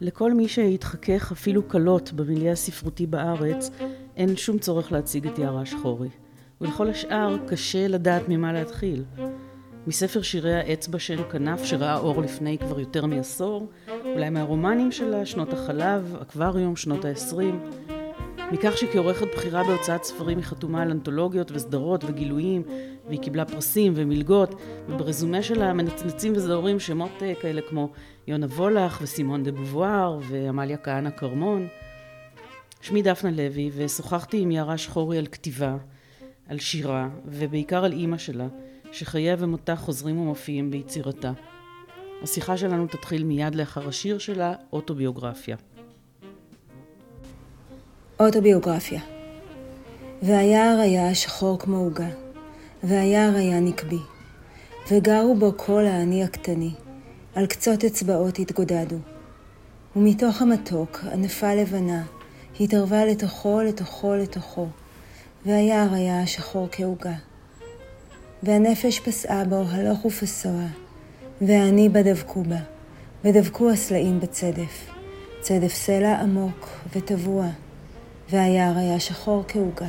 [0.00, 3.70] לכל מי שהתחכך אפילו קלות במיליה הספרותי בארץ,
[4.16, 6.08] אין שום צורך להציג את יערה שחורי.
[6.60, 9.04] ולכל השאר קשה לדעת ממה להתחיל.
[9.86, 13.66] מספר שירי האצבע שאין כנף שראה אור לפני כבר יותר מעשור,
[14.04, 17.60] אולי מהרומנים שלה, שנות החלב, אקווריום, שנות העשרים,
[18.52, 22.62] מכך שכעורכת בכירה בהוצאת ספרים היא חתומה על אנתולוגיות וסדרות וגילויים,
[23.08, 24.54] והיא קיבלה פרסים ומלגות,
[24.88, 27.88] וברזומה שלה מנצנצים וזהורים שמות אה, כאלה כמו
[28.26, 31.68] יונה וולך וסימון דה בובואר ועמליה כהנא כרמון.
[32.80, 35.76] שמי דפנה לוי, ושוחחתי עם יערה שחורי על כתיבה,
[36.48, 38.46] על שירה, ובעיקר על אימא שלה,
[38.92, 41.32] שחייה ומותה חוזרים ומופיעים ביצירתה.
[42.22, 45.56] השיחה שלנו תתחיל מיד לאחר השיר שלה, אוטוביוגרפיה.
[48.20, 49.00] אוטוביוגרפיה
[50.22, 52.08] והיער היה שחור כמו עוגה,
[52.82, 53.98] והיער היה נקבי,
[54.90, 56.70] וגרו בו כל האני הקטני,
[57.34, 58.96] על קצות אצבעות התגודדו.
[59.96, 62.02] ומתוך המתוק, ענפה לבנה,
[62.60, 64.66] התערבה לתוכו, לתוכו, לתוכו,
[65.46, 67.14] והיער היה שחור כעוגה.
[68.42, 70.62] והנפש פסעה בו הלוך ופסוע,
[71.40, 72.60] והאני בה דבקו בה,
[73.24, 74.90] ודבקו הסלעים בצדף,
[75.40, 77.46] צדף סלע עמוק וטבוע,
[78.30, 79.88] והיער היה שחור כעוגה.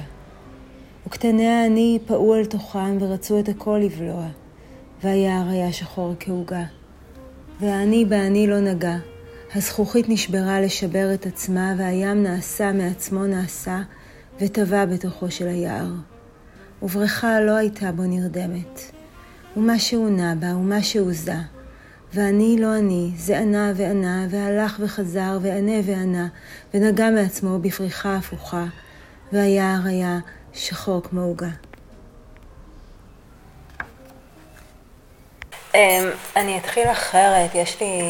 [1.08, 4.28] וקטני האני פעו אל תוכם ורצו את הכל לבלוע,
[5.04, 6.64] והיער היה שחור כעוגה.
[7.60, 8.98] והאני באני לא נגע,
[9.56, 13.82] הזכוכית נשברה לשבר את עצמה, והים נעשה מעצמו נעשה,
[14.42, 15.88] וטבע בתוכו של היער.
[16.82, 18.92] ובריכה לא הייתה בו נרדמת.
[19.58, 21.36] ומה שהוא נע בה, ומה שהוא זה.
[22.14, 26.28] ואני לא אני, זה ענה וענה, והלך וחזר, וענה וענה,
[26.74, 28.66] ונגע מעצמו בפריחה הפוכה,
[29.34, 30.20] והיער היה
[30.54, 31.48] שחור כמו עוגה.
[35.76, 38.02] אמ, אני אתחיל אחרת, יש לי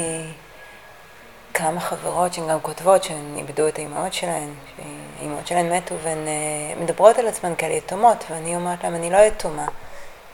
[1.54, 6.82] כמה חברות שהן גם כותבות שהן איבדו את האימהות שלהן, שהאימהות שלהן מתו והן אה,
[6.82, 9.66] מדברות על עצמן כאלה יתומות, ואני אומרת להן, אני לא יתומה.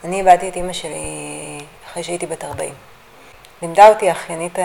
[0.04, 0.98] אני איבדתי את אימא שלי
[1.86, 2.74] אחרי שהייתי בת 40.
[3.62, 4.60] לימדה אותי האחיינית,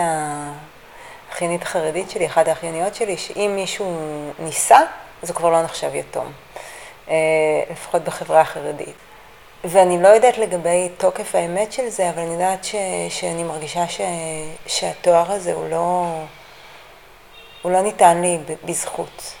[1.29, 3.95] האחיינית החרדית שלי, אחת האחייניות שלי, שאם מישהו
[4.39, 4.79] נישא,
[5.23, 6.31] אז הוא כבר לא נחשב יתום.
[7.11, 7.15] אה,
[7.71, 8.95] לפחות בחברה החרדית.
[9.63, 12.75] ואני לא יודעת לגבי תוקף האמת של זה, אבל אני יודעת ש,
[13.09, 14.01] שאני מרגישה ש,
[14.67, 16.05] שהתואר הזה הוא לא,
[17.61, 19.33] הוא לא ניתן לי בזכות.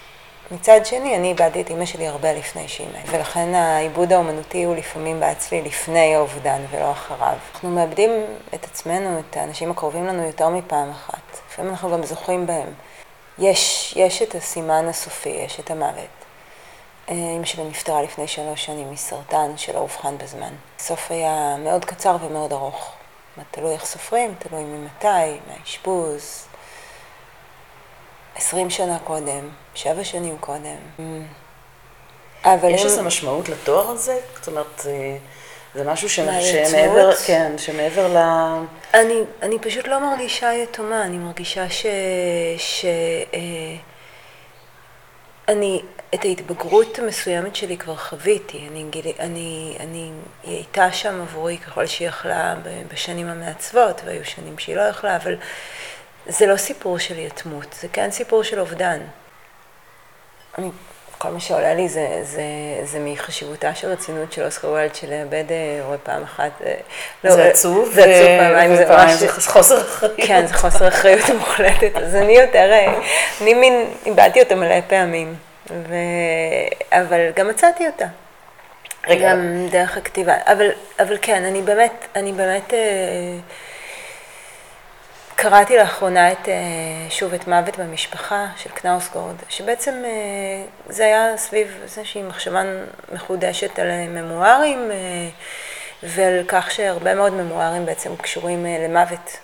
[0.51, 4.75] מצד שני, אני איבדתי את אימא שלי הרבה לפני שהיא מתה, ולכן העיבוד האומנותי הוא
[4.75, 7.37] לפעמים בעץ לי לפני האובדן ולא אחריו.
[7.53, 8.09] אנחנו מאבדים
[8.53, 11.39] את עצמנו, את האנשים הקרובים לנו יותר מפעם אחת.
[11.49, 12.73] לפעמים אנחנו גם זוכים בהם.
[13.39, 16.20] יש, יש את הסימן הסופי, יש את המוות.
[17.07, 20.53] אימא שלי נפטרה לפני שלוש שנים מסרטן שלא אובחן בזמן.
[20.79, 22.93] הסוף היה מאוד קצר ומאוד ארוך.
[23.51, 26.45] תלוי איך סופרים, תלוי ממתי, מהאשפוז.
[28.35, 30.77] עשרים שנה קודם, שבע שנים קודם.
[32.43, 34.19] אבל יש איזו משמעות לתואר הזה?
[34.35, 34.85] זאת אומרת,
[35.75, 36.15] זה משהו ש...
[36.15, 38.17] שמעבר, כן, שמעבר ל...
[38.93, 41.85] אני, אני פשוט לא מרגישה יתומה, אני מרגישה ש...
[42.57, 42.85] ש...
[43.33, 43.39] אה,
[45.47, 45.81] אני,
[46.15, 48.85] את ההתבגרות המסוימת שלי כבר חוויתי, אני,
[49.19, 50.11] אני, אני,
[50.43, 52.55] היא הייתה שם עבורי ככל שהיא יכלה
[52.93, 55.35] בשנים המעצבות, והיו שנים שהיא לא יכלה, אבל
[56.25, 58.99] זה לא סיפור של יתמות, זה כן סיפור של אובדן.
[60.57, 60.69] אני,
[61.17, 62.43] כל מה שעולה לי זה, זה,
[62.83, 65.43] זה מחשיבותה של רצינות של אוסקר וולד, שלאבד
[65.85, 66.51] רואה פעם אחת.
[67.23, 69.11] לא, זה עצוב, זה עצוב פעמיים, זה ממש...
[69.11, 70.15] זה חוסר אחריות.
[70.17, 71.91] כן, זה חוסר אחריות מוחלטת.
[71.95, 72.71] אז אני יותר,
[73.41, 75.35] אני מין, איבדתי אותה מלא פעמים.
[75.69, 75.95] ו...
[76.91, 78.05] אבל גם מצאתי אותה.
[79.07, 79.31] רגע.
[79.31, 80.33] גם דרך הכתיבה.
[80.45, 82.73] אבל, אבל כן, אני באמת, אני באמת...
[82.73, 82.79] אה,
[85.35, 86.53] קראתי לאחרונה את, אה,
[87.09, 92.61] שוב את מוות במשפחה של קנאוסגורד, שבעצם אה, זה היה סביב איזושהי מחשבה
[93.11, 94.91] מחודשת על ממוארים
[96.03, 99.37] ועל כך שהרבה מאוד ממוארים בעצם קשורים למוות.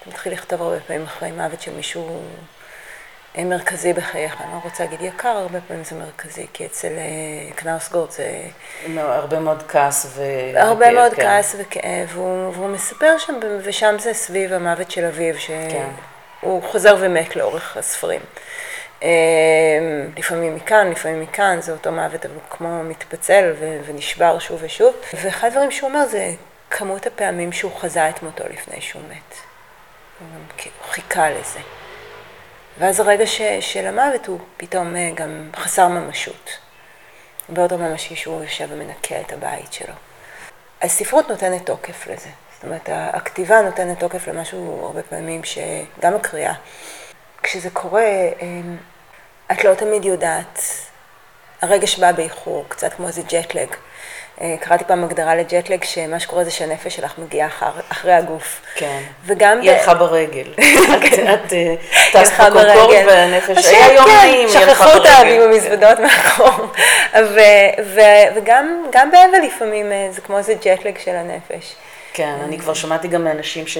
[0.00, 2.20] אתה מתחיל לכתוב הרבה פעמים אחרי מוות של מישהו
[3.38, 8.10] מרכזי בחייך, אני לא רוצה להגיד יקר, הרבה פעמים זה מרכזי, כי אצל אה, קנאוסגורד
[8.10, 8.42] זה...
[8.96, 10.22] הרבה מאוד כעס ו...
[10.56, 11.22] הרבה וכאב, מאוד כן.
[11.22, 16.66] כעס וכאב, והוא, והוא מספר שם, ושם זה סביב המוות של אביו, שהוא כן.
[16.66, 18.20] חוזר ומת לאורך הספרים.
[19.02, 19.08] אה,
[20.16, 23.52] לפעמים מכאן, לפעמים מכאן, זה אותו מוות, אבל הוא כמו מתפצל
[23.86, 24.94] ונשבר שוב ושוב.
[25.22, 26.30] ואחד הדברים שהוא אומר זה
[26.70, 29.34] כמות הפעמים שהוא חזה את מותו לפני שהוא מת.
[30.20, 31.60] הוא חיכה לזה.
[32.80, 36.50] ואז הרגע ש, של המוות הוא פתאום אה, גם חסר ממשות.
[37.48, 39.94] הרבה יותר ממשי שהוא יושב ומנקה את הבית שלו.
[40.82, 42.28] הספרות נותנת תוקף לזה.
[42.54, 46.54] זאת אומרת, הכתיבה נותנת תוקף למשהו הרבה פעמים שגם הקריאה.
[47.42, 48.10] כשזה קורה,
[49.52, 50.60] את לא תמיד יודעת.
[51.62, 53.68] הרגש בא באיחור, קצת כמו איזה ג'טלג.
[54.40, 58.60] אה, קראתי פעם הגדרה לג'טלג, שמה שקורה זה שהנפש שלך מגיעה אחר, אחרי הגוף.
[58.80, 59.02] כן.
[59.26, 59.60] וגם...
[59.60, 60.54] היא הלכה ברגל.
[61.34, 61.74] את אה,
[62.12, 64.94] טסת בקונקורד והנפש, היה יום נעים, היא הלכה ברגל.
[64.94, 66.66] שכחו אותה עם המזוודות מאחור.
[67.94, 71.74] וגם באבל לפעמים אה, זה כמו איזה ג'טלג של הנפש.
[72.12, 73.78] כן, אני כבר שמעתי גם מאנשים ש...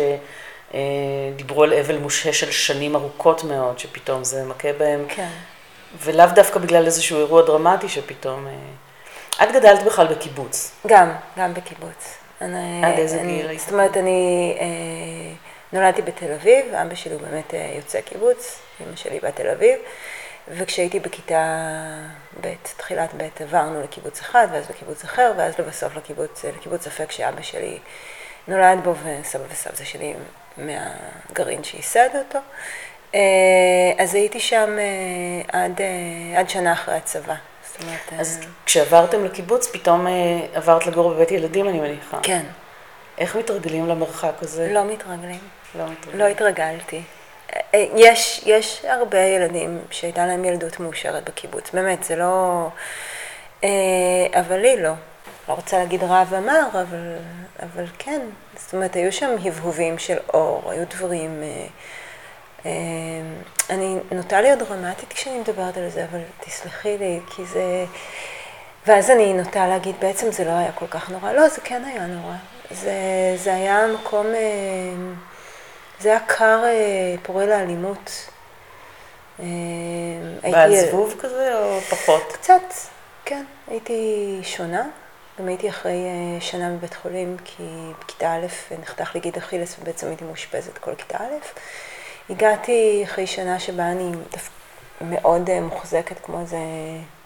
[1.37, 5.05] דיברו על אבל מושהה של שנים ארוכות מאוד, שפתאום זה מכה בהם.
[5.09, 5.29] כן.
[6.03, 8.47] ולאו דווקא בגלל איזשהו אירוע דרמטי שפתאום...
[9.43, 10.73] את גדלת בכלל בקיבוץ.
[10.87, 12.20] גם, גם בקיבוץ.
[12.41, 13.61] אני, עד איזה גיל היית?
[13.61, 15.35] זאת אומרת, אני אה,
[15.73, 19.79] נולדתי בתל אביב, אבא שלי הוא באמת אה, יוצא קיבוץ, אמא שלי בת תל אביב,
[20.49, 21.67] וכשהייתי בכיתה
[22.41, 27.43] ב', תחילת ב', עברנו לקיבוץ אחד, ואז לקיבוץ אחר, ואז לבסוף לקיבוץ, לקיבוץ אפק שאבא
[27.43, 27.79] שלי
[28.49, 30.15] נולד בו, וסבא וסבתא שלי
[30.57, 32.39] מהגרעין שייסד אותו.
[33.15, 37.35] אה, אז הייתי שם אה, עד, אה, עד שנה אחרי הצבא.
[37.83, 38.21] אומרת...
[38.21, 40.13] אז כשעברתם לקיבוץ, פתאום אה,
[40.55, 42.19] עברת לגור בבית ילדים, אני מניחה.
[42.23, 42.43] כן.
[43.19, 44.73] איך מתרגלים למרחק הזה?
[44.73, 45.41] לא מתרגלים.
[45.75, 46.21] לא מתרגלים.
[46.21, 47.03] לא התרגלתי.
[47.75, 52.67] אה, יש, יש הרבה ילדים שהייתה להם ילדות מאושרת בקיבוץ, באמת, זה לא...
[53.65, 53.69] אה,
[54.41, 54.93] אבל לי לא.
[55.49, 57.17] לא רוצה להגיד רב אמר, אבל,
[57.63, 58.21] אבל כן.
[58.57, 61.43] זאת אומרת, היו שם הבהובים של אור, היו דברים...
[62.65, 62.71] אמ,
[63.71, 67.85] אני נוטה להיות דרמטית כשאני מדברת על זה, אבל תסלחי לי, כי זה...
[68.87, 71.33] ואז אני נוטה להגיד, בעצם זה לא היה כל כך נורא.
[71.33, 72.35] לא, זה כן היה נורא.
[72.71, 72.93] זה,
[73.37, 75.15] זה היה מקום, אמ,
[76.01, 78.31] זה היה קר אה, פורה לאלימות.
[79.41, 79.45] אמ,
[80.43, 82.33] בעל זבוב כזה או פחות?
[82.33, 82.63] קצת,
[83.25, 83.45] כן.
[83.69, 84.87] הייתי שונה.
[85.41, 87.63] גם הייתי אחרי אה, שנה בבית חולים, כי
[88.01, 88.47] בכיתה א'
[88.83, 91.35] נחתך לי גיד אכילס ובעצם הייתי מאושפזת כל כיתה א'.
[92.31, 94.13] הגעתי אחרי שנה שבה אני
[95.01, 96.59] מאוד אה, מוחזקת כמו איזה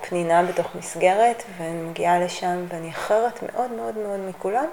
[0.09, 4.67] פנינה בתוך מסגרת, ואני מגיעה לשם ואני אחרת מאוד מאוד מאוד מכולם,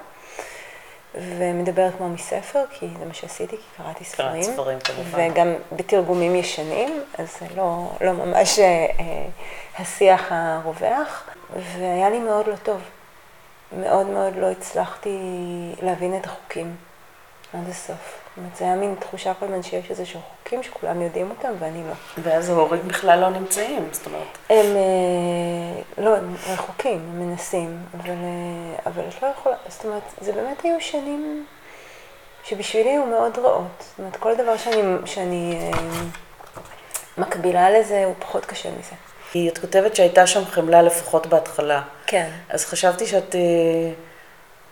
[1.14, 4.42] ומדברת כמו מספר, כי זה מה שעשיתי, כי קראתי ספרים.
[4.42, 5.30] קראת ספרים כמובן.
[5.30, 8.86] וגם בתרגומים ישנים, אז זה לא, לא ממש אה,
[9.78, 12.80] השיח הרווח, והיה לי מאוד לא טוב.
[13.80, 15.18] מאוד מאוד לא הצלחתי
[15.82, 16.76] להבין את החוקים
[17.54, 18.21] עד הסוף.
[18.32, 21.52] זאת אומרת, זה היה מין תחושה כל הזמן שיש איזה שהם חוקים שכולם יודעים אותם
[21.58, 22.22] ואני לא.
[22.22, 24.38] ואז ההורים בכלל לא נמצאים, זאת אומרת.
[24.50, 30.02] הם אה, לא, הם רחוקים, הם מנסים, אבל, אה, אבל את לא יכולה, זאת אומרת,
[30.20, 31.46] זה באמת היו שנים
[32.44, 33.64] שבשבילי היו מאוד רעות.
[33.78, 35.78] זאת אומרת, כל דבר שאני, שאני אה,
[37.18, 38.94] מקבילה לזה הוא פחות קשה מזה.
[39.32, 41.82] כי את כותבת שהייתה שם חמלה לפחות בהתחלה.
[42.06, 42.30] כן.
[42.48, 43.34] אז חשבתי שאת...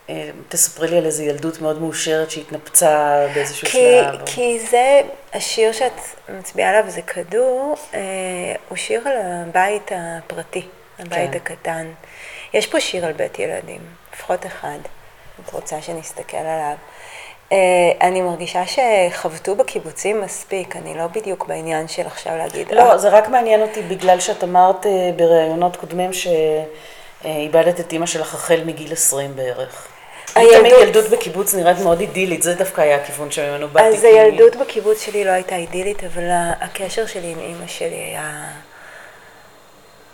[0.09, 4.25] אה, תספרי לי על איזו ילדות מאוד מאושרת שהתנפצה באיזשהו כי, שלב.
[4.25, 5.01] כי זה,
[5.33, 5.99] השיר שאת
[6.29, 7.99] מצביעה עליו זה כדור, אה,
[8.69, 10.65] הוא שיר על הבית הפרטי,
[10.99, 11.37] הבית כן.
[11.37, 11.87] הקטן.
[12.53, 13.81] יש פה שיר על בית ילדים,
[14.13, 14.77] לפחות אחד,
[15.45, 16.75] את רוצה שנסתכל עליו.
[17.51, 17.57] אה,
[18.01, 22.71] אני מרגישה שחבטו בקיבוצים מספיק, אני לא בדיוק בעניין של עכשיו להגיד...
[22.71, 28.61] לא, זה רק מעניין אותי בגלל שאת אמרת בראיונות קודמים שאיבדת את אימא שלך החל
[28.65, 29.90] מגיל 20 בערך.
[30.35, 30.59] הילדות...
[30.59, 33.87] תמיד ילדות בקיבוץ נראית מאוד אידילית, זה דווקא היה הכיוון שממנו באתי.
[33.87, 36.23] אז הילדות בקיבוץ שלי לא הייתה אידילית, אבל
[36.61, 38.43] הקשר שלי עם אימא שלי היה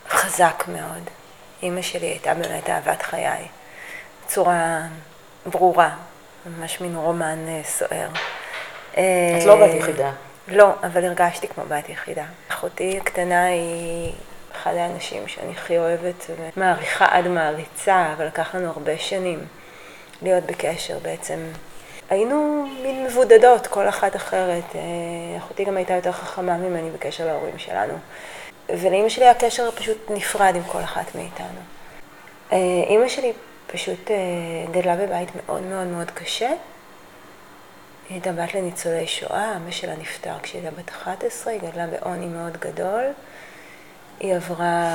[0.08, 1.10] חזק מאוד.
[1.62, 3.46] אימא שלי הייתה באמת אהבת חיי,
[4.26, 4.80] בצורה
[5.46, 5.90] ברורה,
[6.46, 8.08] ממש מין רומן אה, סוער.
[8.92, 10.10] את לא בת יחידה.
[10.48, 12.24] לא, אבל הרגשתי כמו בת יחידה.
[12.48, 14.12] אחותי הקטנה היא
[14.56, 19.38] אחד האנשים שאני הכי אוהבת ומעריכה עד מעריצה, אבל לקח לנו הרבה שנים.
[20.22, 21.38] להיות בקשר בעצם.
[22.10, 24.64] היינו מין מבודדות, כל אחת אחרת.
[24.74, 24.80] אה,
[25.38, 27.94] אחותי גם הייתה יותר חכמה ממני בקשר להורים שלנו.
[28.68, 31.60] ולאימא שלי הקשר פשוט נפרד עם כל אחת מאיתנו.
[32.52, 32.56] אה,
[32.88, 33.32] אימא שלי
[33.66, 34.16] פשוט אה,
[34.70, 36.48] גדלה בבית מאוד מאוד מאוד קשה.
[36.48, 36.56] היא
[38.14, 42.56] הייתה בת לניצולי שואה, אבא שלה נפטר כשהיא הייתה בת 11, היא גדלה בעוני מאוד
[42.56, 43.04] גדול.
[44.20, 44.94] היא עברה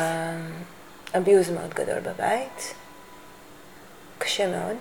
[1.17, 2.73] אביוז מאוד גדול בבית,
[4.17, 4.75] קשה מאוד.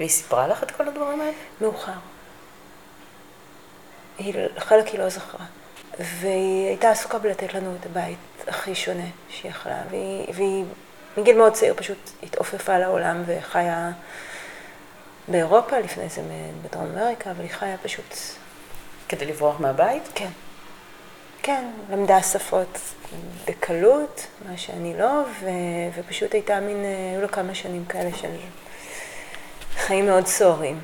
[0.00, 1.32] והיא סיפרה לך את כל הדברים האלה?
[1.60, 1.92] מאוחר.
[4.18, 5.46] היא, חלק היא לא זכרה.
[5.98, 10.64] והיא הייתה עסוקה בלתת לנו את הבית הכי שונה שהיא יכלה, והיא, והיא
[11.16, 13.90] מגיל מאוד צעיר פשוט התעופפה לעולם וחיה
[15.28, 16.22] באירופה, לפני זה
[16.62, 18.16] בדרום אמריקה, אבל היא חיה פשוט...
[19.08, 20.08] כדי לברוח מהבית?
[20.14, 20.30] כן.
[21.42, 22.78] כן, למדה שפות
[23.46, 25.46] בקלות, מה שאני לא, ו,
[25.94, 28.28] ופשוט הייתה מין, היו לה כמה שנים כאלה של
[29.80, 30.80] חיים מאוד סוערים,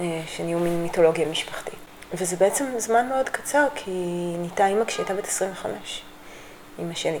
[0.00, 1.74] אה, שנהיו מין מיתולוגיה משפחתית.
[2.14, 3.90] וזה בעצם זמן מאוד קצר, כי
[4.38, 6.02] נהייתה אימא כשהיא הייתה בת 25,
[6.78, 7.18] אימא שלי.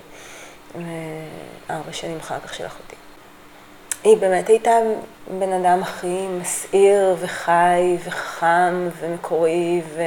[1.70, 2.96] ארבע שנים אחר כך של אחותי.
[4.04, 4.72] היא באמת הייתה
[5.38, 10.02] בן אדם הכי מסעיר וחי וחכם ומקורי, ו...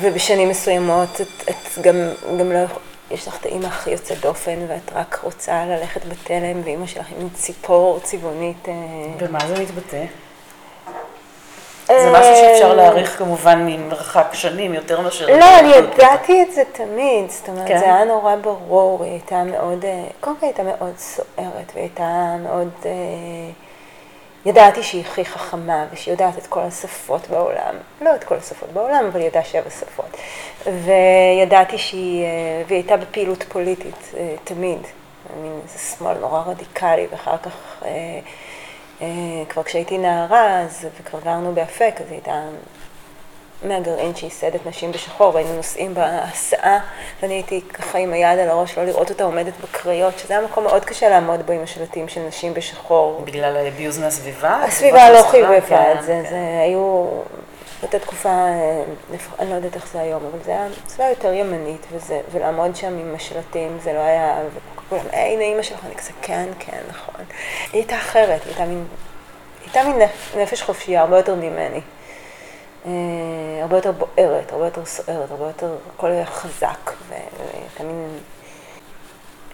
[0.00, 1.94] ובשנים מסוימות את, את גם,
[2.38, 2.58] גם לא,
[3.10, 7.28] יש לך את האימא הכי יוצאת דופן, ואת רק רוצה ללכת בתלם, ואימא שלך עם
[7.34, 8.68] ציפור צבעונית.
[9.18, 10.04] במה זה מתבטא?
[11.88, 15.26] זה משהו שאפשר להעריך כמובן ממרחק שנים יותר מאשר...
[15.26, 17.78] לא, אני ידעתי את זה תמיד, זאת אומרת, כן?
[17.78, 22.36] זה היה נורא ברור, היא הייתה מאוד, אה, קודם כל הייתה מאוד סוערת, והיא הייתה
[22.42, 22.90] מאוד, אה,
[24.46, 29.04] ידעתי שהיא הכי חכמה, ושהיא יודעת את כל השפות בעולם, לא את כל השפות בעולם,
[29.12, 30.16] אבל היא ידעה שבע שפות,
[30.66, 32.28] וידעתי שהיא, אה,
[32.66, 34.12] והיא הייתה בפעילות פוליטית
[34.44, 34.78] תמיד,
[35.42, 37.82] מין איזה שמאל נורא רדיקלי, ואחר כך...
[37.84, 38.18] אה,
[39.48, 42.42] כבר כשהייתי נערה, אז, וכבר גרנו באפק, אז הייתה
[43.62, 46.78] מהגרעין שייסדת נשים בשחור, והיינו נוסעים בהסעה,
[47.22, 50.64] ואני הייתי ככה עם היד על הראש, לא לראות אותה עומדת בקריות, שזה היה מקום
[50.64, 53.22] מאוד קשה לעמוד בו עם השלטים של נשים בשחור.
[53.24, 54.64] בגלל הביוז מהסביבה?
[54.64, 55.58] הסביבה לא חייבה
[55.92, 56.30] את זה, כן.
[56.30, 57.06] זה היו,
[57.80, 58.82] באותה תקופה, אה,
[59.38, 62.98] אני לא יודעת איך זה היום, אבל זה היה סביבה יותר ימנית, וזה, ולעמוד שם
[62.98, 64.38] עם השלטים, זה לא היה,
[64.88, 67.24] כולם, הנה אימא שלך, אני כזה, כן, כן, נכון.
[67.72, 68.84] היא הייתה אחרת, היא הייתה מין,
[69.64, 71.80] הייתה מין נפש חופשייה, הרבה יותר ממני.
[72.86, 72.92] אה,
[73.62, 76.90] הרבה יותר בוערת, הרבה יותר סוערת, הרבה יותר, הכל היה חזק,
[77.80, 78.18] מין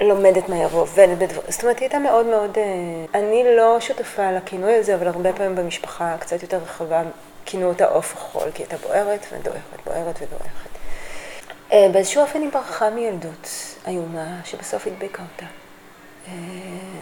[0.00, 4.32] לומדת מה יבוא, עובדת בדברים, זאת אומרת, היא הייתה מאוד מאוד, אה, אני לא שותפה
[4.32, 7.02] לכינוי הזה, אבל הרבה פעמים במשפחה קצת יותר רחבה,
[7.44, 10.70] כינו אותה עוף החול, כי היא הייתה בוערת ודועכת, בוערת ודועכת.
[11.72, 13.48] אה, באיזשהו אופן היא ברחה מילדות
[13.86, 15.46] איומה, שבסוף הדביקה אותה.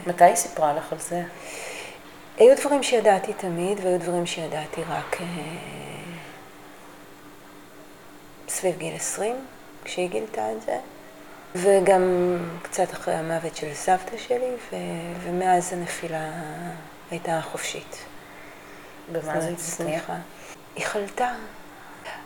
[0.06, 1.22] מתי היא סיפרה לך על זה?
[2.38, 5.16] היו דברים שידעתי תמיד, והיו דברים שידעתי רק
[8.62, 9.46] סביב גיל 20,
[9.84, 10.78] כשהיא גילתה את זה,
[11.54, 12.02] וגם
[12.62, 14.76] קצת אחרי המוות של סבתא שלי, ו...
[15.22, 16.30] ומאז הנפילה
[17.10, 18.04] הייתה חופשית.
[19.12, 20.16] במה זה הצליחה?
[20.76, 21.34] היא חלתה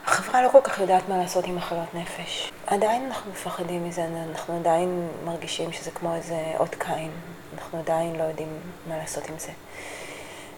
[0.06, 2.52] החברה לא כל כך יודעת מה לעשות עם מחלות נפש.
[2.66, 7.10] עדיין אנחנו מפחדים מזה, אנחנו עדיין מרגישים שזה כמו איזה אות קין.
[7.54, 9.52] אנחנו עדיין לא יודעים מה לעשות עם זה.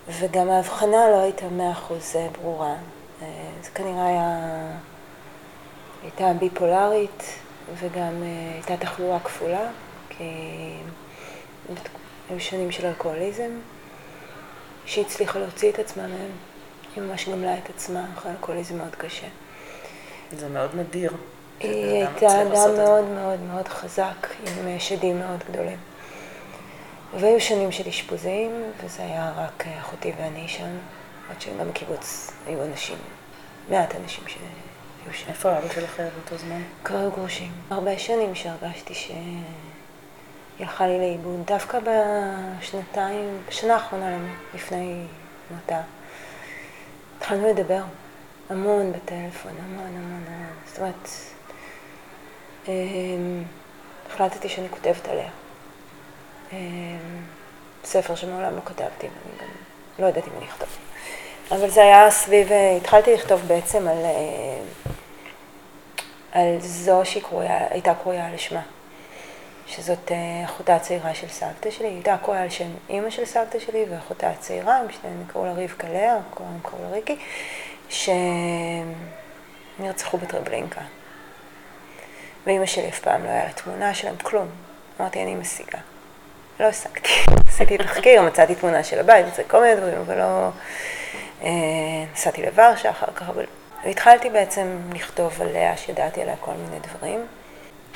[0.09, 2.75] וגם ההבחנה לא הייתה מאה אחוז אה, ברורה.
[3.23, 3.27] אה,
[3.63, 4.39] זה כנראה היה...
[6.03, 7.23] הייתה ביפולרית
[7.75, 9.69] וגם אה, הייתה תחלואה כפולה,
[10.09, 10.25] כי
[12.31, 13.51] היו שנים של אלכוהוליזם,
[14.87, 16.31] שהיא הצליחה להוציא את עצמה מהם.
[16.97, 19.27] היא ממש גמלה את עצמה אחרי אלכוהוליזם מאוד קשה.
[20.33, 21.13] זה מאוד נדיר.
[21.61, 25.79] היא הייתה אדם מאוד מאוד מאוד חזק, עם שדים מאוד גדולים.
[27.15, 28.51] והיו שנים של אשפוזים,
[28.85, 30.69] וזה היה רק אחותי ואני שם,
[31.31, 32.99] עד שגם בקיבוץ היו אנשים,
[33.71, 34.25] מעט אנשים.
[35.29, 36.63] איפה אבא שלך היה באותו זמן?
[36.85, 37.53] כבר היו גרושים.
[37.71, 39.11] הרבה שנים שהרגשתי ש...
[40.59, 44.19] היא הלכה לי לאיבוד, דווקא בשנתיים, בשנה האחרונה
[44.55, 45.05] לפני
[45.51, 45.81] מותה.
[47.19, 47.83] התחלנו לדבר
[48.51, 50.47] המון בטלפון, המון המון המון.
[50.67, 51.09] זאת אומרת,
[52.69, 53.43] אמ,
[54.11, 55.31] החלטתי שאני כותבת עליה.
[56.53, 56.57] אמ,
[57.85, 59.49] ספר שמעולם לא כתבתי, ואני גם
[59.99, 60.88] לא יודעת אם אני אכתוב.
[61.51, 64.61] אבל זה היה סביב, התחלתי לכתוב בעצם על, אה,
[66.33, 68.63] על זו שהיא קרויה, על שמה.
[69.67, 73.59] שזאת אה, אחותה הצעירה של סבתא שלי, היא הייתה קרויה על שם אימא של סבתא
[73.59, 77.17] שלי ואחותה הצעירה, הם שניהם קראו לה רבקה לאה, כולם קראו לה ריקי,
[79.79, 80.81] שנרצחו בטרבלינקה.
[82.47, 84.49] ואימא שלי אף פעם לא היה לה תמונה שלהם, כלום.
[85.01, 85.79] אמרתי, אני משיגה.
[86.61, 87.11] לא השגתי.
[87.49, 90.49] עשיתי תחקיר, מצאתי תמונה של הבית, מצאתי כל מיני דברים, אבל לא...
[91.43, 91.49] אה,
[92.13, 93.45] נסעתי לוורשה אחר כך, אבל...
[93.85, 97.27] והתחלתי בעצם לכתוב עליה, שידעתי עליה כל מיני דברים.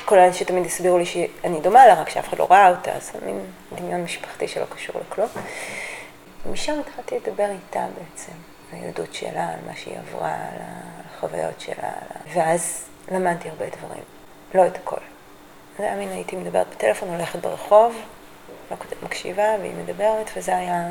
[0.05, 3.39] כולל שתמיד הסבירו לי שאני דומה לה, רק שאף אחד לא ראה אותה, אז מין
[3.75, 5.29] דמיון משפחתי שלא קשור לכלום.
[6.45, 8.31] ומשם התחלתי לדבר איתה בעצם,
[8.71, 10.59] הילדות שלה, על מה שהיא עברה, על
[11.17, 11.91] החוויות שלה,
[12.33, 14.03] ואז למדתי הרבה דברים,
[14.55, 15.01] לא את הכל.
[15.77, 17.95] זה היה מין, הייתי מדברת בטלפון, הולכת ברחוב,
[18.71, 20.87] לא מקשיבה, והיא מדברת, וזה היה...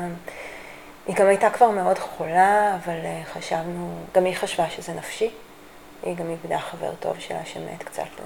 [1.07, 5.31] היא גם הייתה כבר מאוד חולה, אבל אה, חשבנו, גם היא חשבה שזה נפשי.
[6.03, 8.25] היא גם איבדה חבר טוב שלה שמת קצת אה,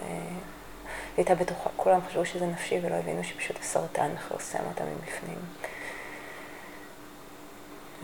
[1.18, 5.40] היא הייתה בטוחה, כולם חשבו שזה נפשי ולא הבינו שפשוט הסרטן מכרסם אותה מבפנים.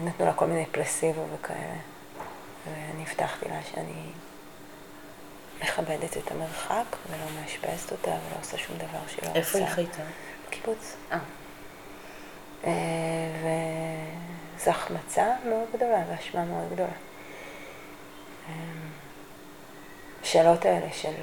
[0.03, 1.75] נתנו לה כל מיני פלסיבו וכאלה.
[2.65, 4.12] ואני הבטחתי לה שאני
[5.63, 9.39] מכבדת את המרחק ולא מאשפזת אותה ולא עושה שום דבר שהיא לא רוצה.
[9.39, 10.03] איפה היא חייתה?
[10.48, 10.96] בקיבוץ.
[11.12, 11.18] אה.
[12.63, 12.72] אה
[14.55, 16.89] וזו החמצה מאוד גדולה ואשמה מאוד גדולה.
[20.24, 21.13] השאלות האלה של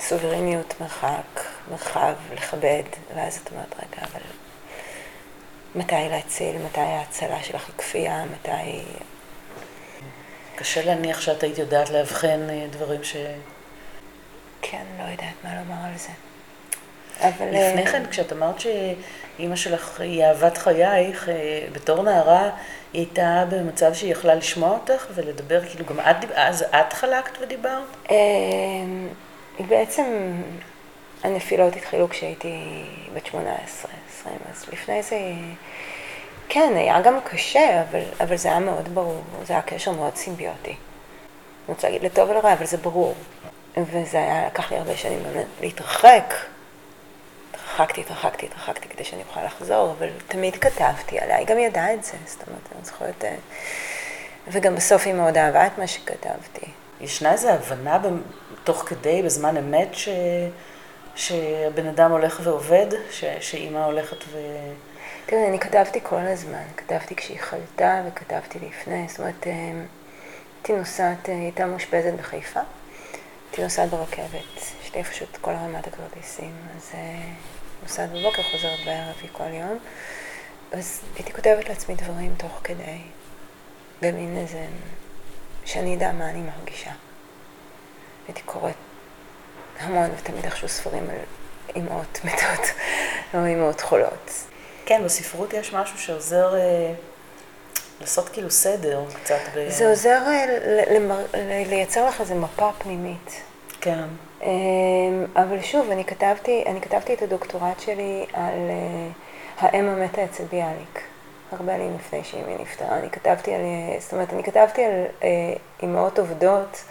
[0.00, 1.40] סוברניות, מרחק,
[1.70, 2.82] מרחב, לכבד,
[3.14, 4.20] ואז את אומרת, רגע, אבל
[5.74, 8.82] מתי להציל, מתי ההצלה שלך היא כפייה, מתי...
[10.56, 13.16] קשה להניח שאת היית יודעת לאבחן אה, דברים ש...
[14.62, 16.08] כן, לא יודעת מה לומר על זה.
[17.20, 17.46] אבל...
[17.46, 18.60] לפני אה, כן, כשאת אמרת
[19.38, 21.34] שאימא שלך היא אהבת חייך, אה,
[21.72, 22.50] בתור נערה היא
[22.92, 28.08] הייתה במצב שהיא יכלה לשמוע אותך ולדבר, כאילו גם את, אז את חלקת ודיברת?
[29.58, 30.04] היא בעצם,
[31.24, 33.90] הנפילות התחילו כשהייתי בת 18,
[34.20, 35.18] 20, אז לפני זה,
[36.48, 40.70] כן, היה גם קשה, אבל, אבל זה היה מאוד ברור, זה היה קשר מאוד סימביוטי.
[40.70, 43.14] אני רוצה להגיד לטוב ולרע, אבל זה ברור.
[43.76, 45.22] וזה היה, לקח לי הרבה שנים
[45.60, 46.34] להתרחק.
[47.78, 52.04] התרחקתי, התרחקתי, התרחקתי כדי שאני אוכל לחזור, אבל תמיד כתבתי עליה, היא גם ידעה את
[52.04, 53.24] זה, זאת אומרת, אני זוכרת...
[53.24, 53.34] אה,
[54.48, 56.66] וגם בסוף היא מאוד אהבה את מה שכתבתי.
[57.00, 57.98] ישנה איזו הבנה
[58.64, 60.08] תוך כדי, בזמן אמת, ש...
[61.14, 63.24] שהבן אדם הולך ועובד, ש...
[63.40, 64.38] שאימא הולכת ו...
[65.26, 69.52] תראה, אני כתבתי כל הזמן, כתבתי כשהיא חלתה וכתבתי לפני, זאת אומרת, אה,
[70.56, 72.60] הייתי נוסעת, אה, הייתה מאושפזת בחיפה,
[73.46, 76.92] הייתי נוסעת ברכבת, יש לי פשוט כל הרמת הכרטיסים, אז
[77.82, 79.78] נוסעת בבוקר, חוזרת בערב כל יום,
[80.72, 82.98] אז הייתי כותבת לעצמי דברים תוך כדי,
[84.02, 84.66] במין איזה,
[85.64, 86.90] שאני אדע מה אני מרגישה.
[88.26, 88.74] הייתי קוראת
[89.78, 91.16] המון, ותמיד איכשהו ספרים על
[91.76, 92.66] אימהות מתות,
[93.34, 94.30] לא אימהות חולות.
[94.86, 96.94] כן, בספרות יש משהו שעוזר אה,
[98.00, 99.40] לעשות כאילו סדר קצת.
[99.54, 99.68] ב...
[99.68, 100.44] זה עוזר אה,
[100.94, 101.24] למר...
[101.68, 103.42] לייצר לך איזה מפה פנימית.
[103.80, 104.04] כן.
[104.42, 104.48] אה,
[105.36, 109.08] אבל שוב, אני כתבתי, אני כתבתי את הדוקטורט שלי על אה,
[109.58, 111.02] האם המתה אצל ביאליק.
[111.52, 112.98] הרבה ימים לפני שאימי נפטרה.
[112.98, 115.28] אני כתבתי על, אה, זאת אומרת, אני כתבתי על אה,
[115.82, 116.84] אימהות עובדות.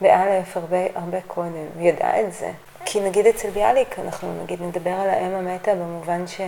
[0.00, 2.50] באלף הרבה, הרבה קודם, הוא ידע את זה.
[2.84, 6.40] כי נגיד אצל ביאליק, אנחנו נגיד נדבר על האם המתה במובן ש...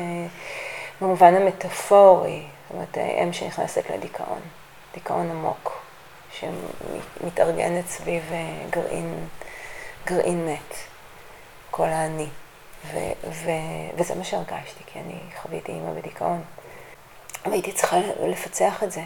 [1.01, 4.41] במובן המטאפורי, זאת אומרת, אם שנכנסת לדיכאון,
[4.95, 5.83] דיכאון עמוק,
[6.33, 8.33] שמתארגנת סביב
[8.71, 9.15] גרעין,
[10.07, 10.75] גרעין מת,
[11.71, 12.29] כל האני.
[12.93, 12.99] ו,
[13.31, 13.51] ו,
[13.97, 16.43] וזה מה שהרגשתי, כי אני חוויתי אימא בדיכאון.
[17.47, 19.03] והייתי צריכה לפצח את זה.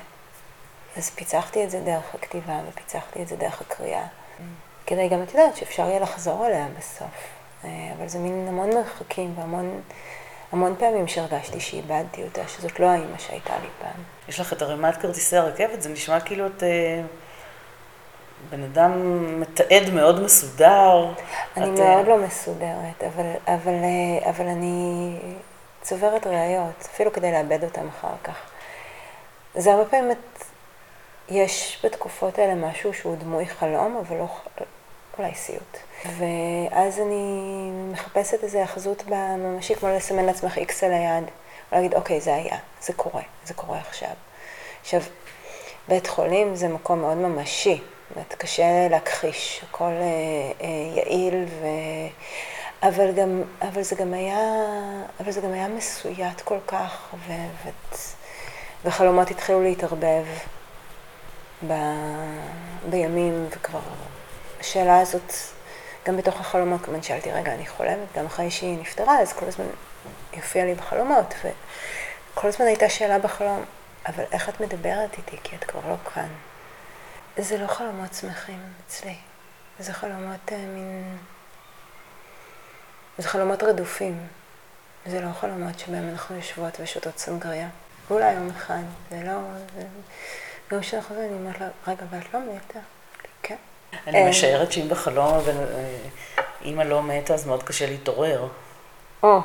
[0.96, 4.06] אז פיצחתי את זה דרך הכתיבה ופיצחתי את זה דרך הקריאה.
[4.86, 7.28] כדי גם את יודעת שאפשר יהיה לחזור אליה בסוף.
[7.64, 9.80] אה, אבל זה מין המון מרחקים והמון
[10.52, 14.02] המון פעמים שהרגשתי שאיבדתי אותה, שזאת לא האימא שהייתה לי פעם.
[14.28, 17.02] יש לך את ערימת כרטיסי הרכבת, זה נשמע כאילו את אה,
[18.50, 18.90] בן אדם
[19.40, 21.12] מתעד מאוד מסודר.
[21.56, 25.12] אני את, מאוד לא מסודרת, אבל, אבל, אה, אבל אני
[25.82, 28.36] צוברת ראיות, אפילו כדי לאבד אותן אחר כך.
[29.54, 30.44] זה הרבה פעמים את...
[31.28, 34.26] יש בתקופות האלה משהו שהוא דמוי חלום, אבל לא,
[35.18, 35.76] אולי סיוט.
[36.04, 41.24] ואז אני מחפשת איזו אחזות בממשי, כמו לסמן לעצמך איקס על היד,
[41.72, 44.10] ולהגיד, אוקיי, זה היה, זה קורה, זה קורה עכשיו.
[44.80, 45.00] עכשיו,
[45.88, 49.90] בית חולים זה מקום מאוד ממשי, אומרת, קשה להכחיש, הכל אה,
[50.60, 50.66] אה,
[50.96, 51.66] יעיל, ו...
[52.82, 54.38] אבל, גם, אבל, זה גם היה,
[55.20, 57.32] אבל זה גם היה מסויט כל כך, ו...
[57.64, 57.68] ו...
[58.84, 60.24] וחלומות התחילו להתערבב.
[61.68, 61.72] ב...
[62.90, 63.80] בימים, וכבר
[64.60, 65.32] השאלה הזאת,
[66.06, 69.64] גם בתוך החלומות, כמובן שאלתי, רגע, אני חולמת, גם אחרי שהיא נפטרה, אז כל הזמן
[70.32, 71.34] היא הופיעה לי בחלומות,
[72.34, 73.64] וכל הזמן הייתה שאלה בחלום,
[74.06, 76.28] אבל איך את מדברת איתי, כי את כבר לא כאן.
[77.38, 79.14] זה לא חלומות שמחים אצלי,
[79.78, 81.18] זה חלומות אה, מין...
[83.18, 84.26] זה חלומות רדופים,
[85.06, 87.68] זה לא חלומות שבהם אנחנו יושבות ושותות סנגריה.
[88.10, 89.38] אולי יום אחד, זה לא...
[89.76, 89.82] זה...
[90.70, 92.78] גם כשאנחנו חוזרים, אני אומרת לה, רגע, ואת לא מתה?
[93.42, 93.56] כן.
[94.06, 94.28] אני אה.
[94.28, 95.38] משערת שאם בחלום
[96.62, 98.48] אימא לא מתה, אז מאוד קשה להתעורר.
[99.22, 99.40] או.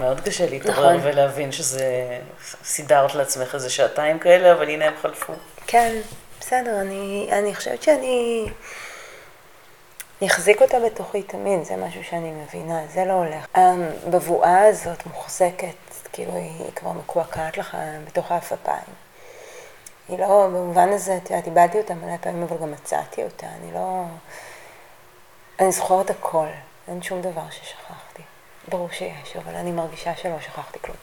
[0.00, 1.08] מאוד קשה להתעורר נכון.
[1.10, 2.18] ולהבין שזה,
[2.64, 5.32] סידרת לעצמך איזה שעתיים כאלה, אבל הנה הם חלפו.
[5.66, 6.00] כן,
[6.46, 8.46] בסדר, אני, אני חושבת שאני...
[10.20, 13.46] אני אחזיק אותה בתוכי תמיד, זה משהו שאני מבינה, זה לא הולך.
[13.54, 15.74] הבבואה הזאת מוחזקת,
[16.12, 17.76] כאילו היא כבר מקועקעת לך
[18.06, 18.94] בתוך האפפיים.
[20.08, 23.72] היא לא, במובן הזה, את יודעת, איבדתי אותה מלא פעמים, אבל גם מצאתי אותה, אני
[23.72, 24.04] לא...
[25.60, 26.46] אני זוכרת הכל,
[26.88, 28.22] אין שום דבר ששכחתי.
[28.68, 30.96] ברור שיש, אבל אני מרגישה שלא שכחתי כלום.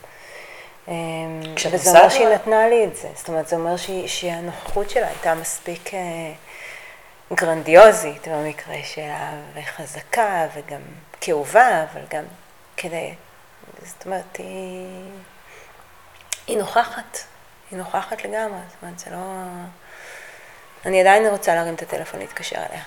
[1.72, 5.36] וזה אומר שהיא נתנה לי את זה, זאת אומרת, זה אומר שהיא, שהנוכחות שלה הייתה
[5.36, 6.34] מספיק אה,
[7.34, 10.82] גרנדיוזית במקרה שלה, וחזקה, וגם
[11.22, 12.24] כאובה, אבל גם
[12.78, 13.14] כדי,
[13.84, 15.12] זאת אומרת, היא,
[16.48, 17.18] היא נוכחת.
[17.72, 19.44] היא נוכחת לגמרי, זאת אומרת, זה לא...
[20.86, 22.84] אני עדיין רוצה להרים את הטלפון להתקשר אליה.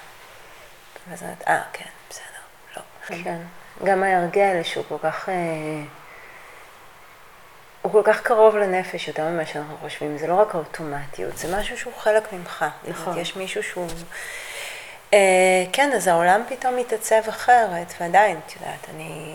[1.09, 2.24] ואז אני אומרת, אה, כן, בסדר,
[2.76, 2.83] לא.
[3.24, 3.38] כן.
[3.85, 5.28] גם ההרגל שהוא כל כך...
[7.85, 11.79] הוא כל כך קרוב לנפש יותר ממה שאנחנו חושבים, זה לא רק האוטומטיות, זה משהו
[11.79, 12.64] שהוא חלק ממך.
[12.88, 13.18] נכון.
[13.18, 13.87] יש מישהו שהוא...
[15.12, 15.18] אה,
[15.73, 19.35] כן, אז העולם פתאום מתעצב אחרת, ועדיין, את יודעת, אני...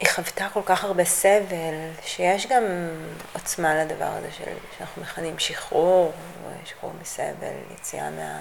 [0.00, 2.62] היא חוותה כל כך הרבה סבל, שיש גם
[3.32, 6.12] עוצמה לדבר הזה של, שאנחנו מכנים שחרור,
[6.64, 8.38] שחרור מסבל, יציאה מה...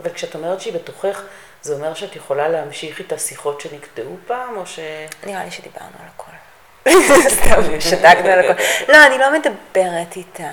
[0.00, 1.22] אבל כשאת אומרת שהיא בתוכך,
[1.62, 4.78] זה אומר שאת יכולה להמשיך איתה שיחות שנקטעו פעם, או ש...
[5.26, 6.49] נראה לי שדיברנו על הכל.
[7.28, 8.62] סתם, שתקנו על הכל.
[8.88, 10.50] לא, אני לא מדברת איתה.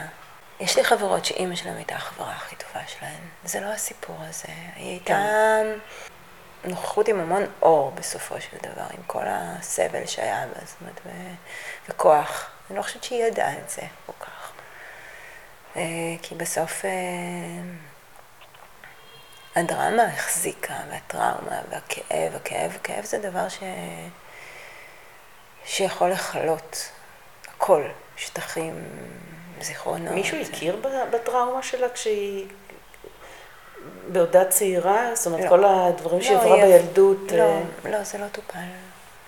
[0.59, 3.21] יש לי חברות שאימא שלהם הייתה החברה הכי טובה שלהן.
[3.45, 4.53] זה לא הסיפור הזה.
[4.75, 5.17] היא הייתה.
[6.65, 10.99] נוכחות עם המון אור בסופו של דבר, עם כל הסבל שהיה בה, זאת אומרת,
[11.89, 12.49] וכוח.
[12.69, 14.51] אני לא חושבת שהיא ידעה את זה כל כך.
[15.75, 15.81] אה,
[16.21, 16.91] כי בסוף אה,
[19.55, 23.59] הדרמה החזיקה, והטראומה, והכאב, הכאב, הכאב זה דבר ש...
[25.67, 26.89] שיכול לכלות
[27.55, 27.83] הכל,
[28.15, 28.83] שטחים,
[29.61, 30.13] זיכרונות.
[30.13, 32.47] מישהו הכיר בטראומה שלה כשהיא
[34.07, 35.15] בעודה צעירה?
[35.15, 35.49] זאת אומרת, לא.
[35.49, 37.31] כל הדברים לא, שהיא עברה בילדות...
[37.31, 37.61] לא, אה...
[37.91, 38.59] לא, זה לא טופל.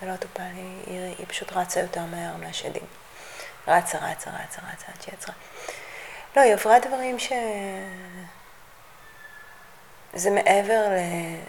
[0.01, 2.83] זה לא טופל, היא, היא, היא פשוט רצה יותר מהר מהשדים.
[3.67, 5.33] רצה, רצה, רצה, רצה, עד שהיא עצרה.
[6.35, 7.31] לא, היא עברה דברים ש...
[10.13, 10.97] זה מעבר ל...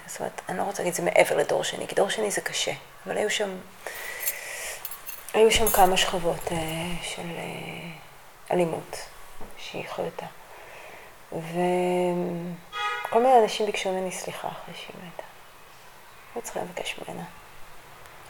[0.07, 2.73] זאת אומרת, אני לא רוצה להגיד זה מעבר לדור שני, כי דור שני זה קשה,
[3.07, 3.57] אבל היו שם...
[5.35, 6.57] היו שם כמה שכבות אה,
[7.03, 7.91] של אה,
[8.51, 8.97] אלימות
[9.59, 10.27] שהיא חייתה.
[11.33, 15.23] וכל מיני אנשים ביקשו ממני סליחה אחרי שהיא מתה.
[16.37, 17.25] לא צריכה לבקש ממנה.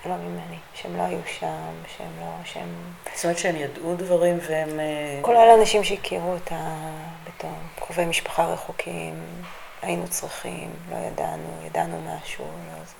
[0.06, 2.92] לא ממני, שהם לא היו שם, שהם לא, שהם...
[3.14, 4.80] זאת אומרת שהם ידעו דברים והם...
[4.80, 6.76] אה, כל אלה אנשים שהכירו אותה
[7.24, 9.24] בתור קרובי משפחה רחוקים,
[9.82, 12.94] היינו צריכים, לא ידענו, ידענו משהו, לא זה.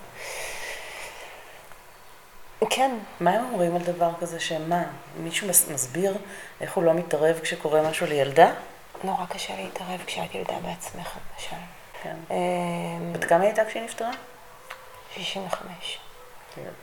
[2.69, 2.91] כן.
[3.19, 4.83] מה הם אומרים על דבר כזה שמה?
[5.17, 6.17] מישהו מסביר
[6.61, 8.51] איך הוא לא מתערב כשקורה משהו לילדה?
[9.03, 11.55] נורא קשה להתערב כשאת ילדה בעצמך, למשל.
[12.03, 12.15] כן.
[12.31, 14.11] אמ, בת כמה הייתה כשהיא נפטרה?
[15.15, 15.99] 65.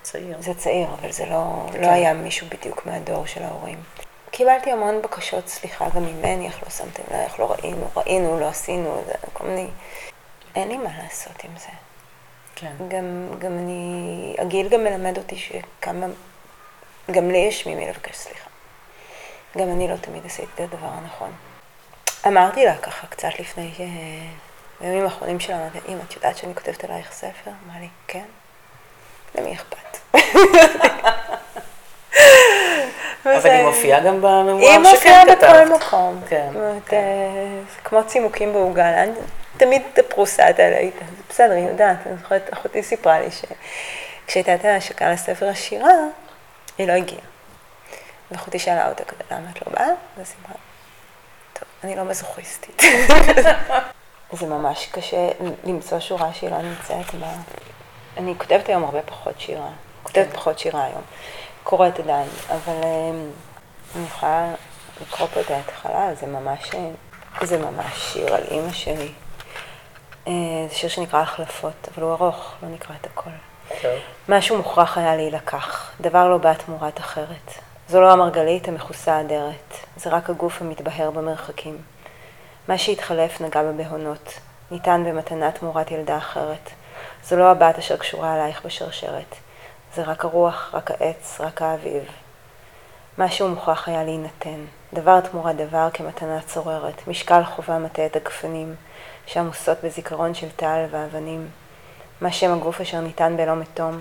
[0.03, 0.37] צעיר.
[0.41, 1.81] זה צעיר, אבל זה לא, כן.
[1.81, 3.83] לא היה מישהו בדיוק מהדור של ההורים.
[4.31, 8.49] קיבלתי המון בקשות סליחה גם ממני, איך לא שמתם לב, איך לא ראינו, ראינו, לא
[8.49, 9.69] עשינו, זה כל מיני...
[10.55, 11.69] אין לי מה לעשות עם זה.
[12.61, 12.73] כן.
[12.89, 16.07] גם, גם אני, הגיל גם מלמד אותי שכמה,
[17.11, 18.51] גם לי יש ממי לבקש סליחה.
[19.59, 21.31] גם אני לא תמיד עשיתי את הדבר הנכון.
[22.27, 23.87] אמרתי לה ככה קצת לפני, אה,
[24.81, 27.51] בימים האחרונים שלה, אמרתי, אם את יודעת שאני כותבת עלייך ספר?
[27.67, 28.25] אמרה לי, כן.
[29.35, 29.99] למי אכפת?
[33.25, 35.43] אבל היא מופיעה גם בממואר שכן כתבת.
[35.43, 36.21] היא מופיעה בכל מקום.
[36.29, 36.53] כן.
[36.87, 36.97] כן.
[36.97, 39.05] אה, כמו צימוקים בעוגה,
[39.59, 39.83] תמיד
[40.77, 45.93] הייתה, זה בסדר, היא יודעת, אני זוכרת, אחותי סיפרה לי שכשהייתה את ההשקה לספר השירה,
[46.79, 47.23] היא לא הגיעה.
[48.31, 49.87] ואחותי שאלה אותה כזה, למה את לא באה?
[50.17, 50.57] ואז היא אמרה,
[51.53, 52.83] טוב, אני לא מזוכיסטית.
[54.39, 55.29] זה ממש קשה
[55.65, 57.31] למצוא שורה שהיא לא נמצאת בה.
[58.17, 59.69] אני כותבת היום הרבה פחות שירה,
[60.03, 61.03] כותבת פחות שירה היום.
[61.65, 63.31] קוראת עדיין, אבל אמ,
[63.97, 64.55] אני יכולה
[65.01, 66.71] לקרוא פה את ההתחלה, זה ממש,
[67.43, 69.13] זה ממש שיר על אימא שלי.
[70.29, 70.33] אה,
[70.69, 73.31] זה שיר שנקרא החלפות, אבל הוא ארוך, לא נקרא את הכל.
[73.83, 73.91] טוב.
[74.29, 77.53] משהו מוכרח היה להילקח, דבר לא בא תמורת אחרת.
[77.89, 81.79] זו לא המרגלית המכוסה אדרת, זה רק הגוף המתבהר במרחקים.
[82.69, 84.35] מה שהתחלף נגע בבהונות,
[84.71, 86.71] ניתן במתנה תמורת ילדה אחרת.
[87.25, 89.35] זו לא הבת אשר קשורה עלייך בשרשרת.
[89.95, 92.03] זה רק הרוח, רק העץ, רק האביב.
[93.19, 94.65] משהו מוכרח היה להינתן,
[94.95, 98.75] דבר תמורת דבר כמתנה צוררת, משקל חובה מטה את הגפנים,
[99.29, 101.49] שעמוסות בזיכרון של טל ואבנים.
[102.21, 104.01] מה שם הגוף אשר ניתן בלא מתום,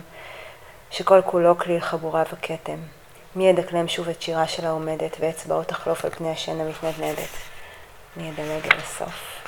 [0.91, 2.77] שכל כולו כליל חבורה וכתם.
[3.35, 7.29] מי ידקלם שוב את שירה של העומדת, ואצבעו תחלוף על פני השן המתנדנדת.
[8.17, 9.41] אני אדלג אל הסוף.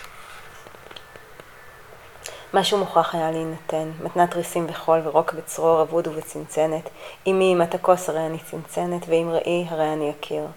[2.53, 6.89] משהו מוכרח היה להינתן, מתנת ריסים וחול ורוק בצרור אבוד ובצנצנת.
[7.27, 10.47] אמי, אם את הכוס הרי אני צנצנת, ואם ראי הרי אני אכיר.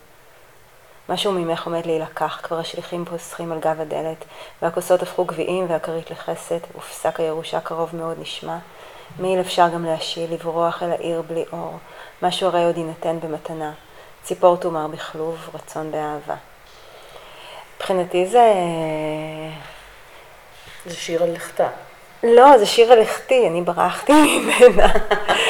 [1.08, 4.24] משהו ממך עומד להילקח, כבר השליחים פוסחים על גב הדלת,
[4.62, 8.58] והכוסות הפכו גביעים והכרית לכסת, ופסק הירושה קרוב מאוד נשמע.
[9.18, 11.78] מעיל אפשר גם להשיל, לברוח אל העיר בלי אור,
[12.22, 13.72] משהו הרי עוד יינתן במתנה.
[14.22, 16.34] ציפור תומר בכלוב, רצון באהבה.
[17.76, 18.52] מבחינתי זה...
[20.86, 21.68] זה שיר על לכתה.
[22.22, 24.92] לא, זה שיר על לכתי, אני ברחתי ממנה.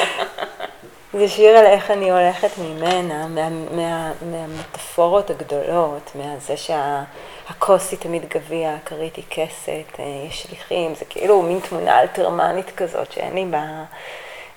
[1.23, 8.29] זה שיר על איך אני הולכת ממנה, מה, מה, מהמטאפורות הגדולות, מהזה שהכוס היא תמיד
[8.29, 13.45] גביע, הכרית היא כסת, אה, יש שליחים, זה כאילו מין תמונה אלתרמנית כזאת שאין לי
[13.45, 13.63] בה...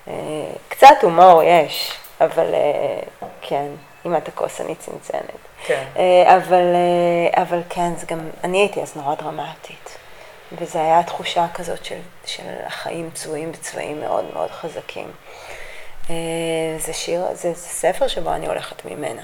[0.08, 0.12] אה,
[0.68, 3.00] קצת הומור יש, אבל אה,
[3.40, 3.66] כן,
[4.06, 5.22] אם את הכוס אני צנצנת.
[5.66, 5.84] כן.
[6.24, 6.74] אבל,
[7.36, 9.98] אבל כן, זה גם, אני הייתי אז נורא דרמטית.
[10.52, 15.10] וזו הייתה תחושה כזאת של, של החיים צבועים בצבעים מאוד מאוד חזקים.
[16.10, 16.14] אה,
[16.78, 19.22] זה שיר, זה, זה ספר שבו אני הולכת ממנה.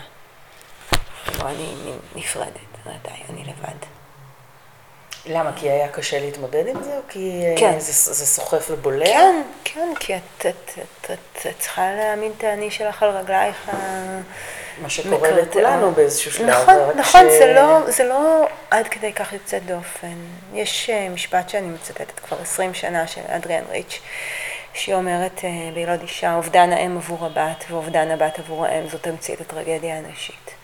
[1.24, 1.74] שבו אני
[2.14, 3.86] נפרדת, די, אני לבד.
[5.26, 5.50] למה?
[5.56, 7.80] כי היה קשה להתמודד עם זה, או כי אה, כן.
[7.80, 9.06] זה, זה סוחף ובולע?
[9.06, 10.46] כן, כן, כי את, את,
[10.78, 13.70] את, את, את צריכה להאמין את האני שלך על רגלייך
[14.82, 16.48] מה שקורה לכולנו באיזשהו שלב.
[16.48, 17.32] נכון, נכון, ש...
[17.38, 20.16] זה, לא, זה לא עד כדי כך יוצא דופן.
[20.54, 24.00] יש אה, משפט שאני מצטטת כבר 20 שנה של אדריאן ריץ',
[24.74, 29.98] שהיא אומרת אה, אישה, אובדן האם עבור הבת ואובדן הבת עבור האם, זאת תמצית הטרגדיה
[29.98, 30.54] הנשית.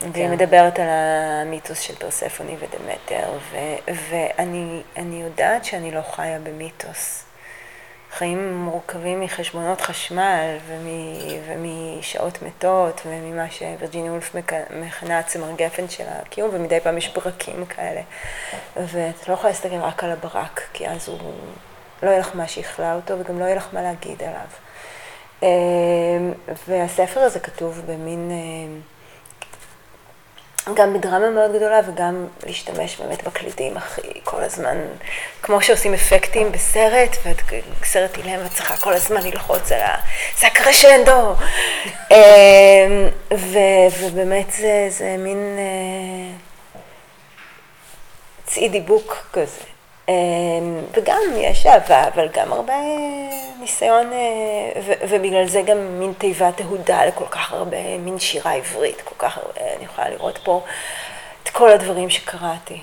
[0.00, 0.10] כן.
[0.12, 7.24] והיא מדברת על המיתוס של פרספוני ודמטר, ו- ואני יודעת שאני לא חיה במיתוס.
[8.12, 14.34] חיים מורכבים מחשבונות חשמל ומ- ומשעות מתות וממה שווירג'יני וולף
[14.70, 18.00] מכנה הצמר גפן של הקיום, ומדי פעם יש ברקים כאלה.
[18.76, 21.18] ואת לא יכולה להסתכל רק על הברק, כי אז הוא
[22.02, 24.46] לא יהיה לך מה שיכלה אותו וגם לא יהיה לך מה להגיד עליו.
[25.42, 26.32] אמ,
[26.68, 28.80] והספר הזה כתוב במין, אמ,
[30.74, 34.76] גם בדרמה מאוד גדולה וגם להשתמש באמת בקלידים הכי כל הזמן,
[35.42, 37.16] כמו שעושים אפקטים בסרט,
[37.80, 39.96] וסרט אילם ואת צריכה כל הזמן ללחוץ על ה...
[40.38, 41.34] זה הקרשנדו.
[42.10, 43.08] אמ,
[44.00, 46.36] ובאמת זה, זה מין אה,
[48.46, 49.79] צעי דיבוק כזה.
[50.10, 52.74] אמ, וגם יש אהבה, אבל גם הרבה
[53.60, 59.14] ניסיון, אה, ובגלל זה גם מין תיבת תהודה לכל כך הרבה, מין שירה עברית, כל
[59.18, 60.64] כך הרבה, אני יכולה לראות פה
[61.42, 62.80] את כל הדברים שקראתי.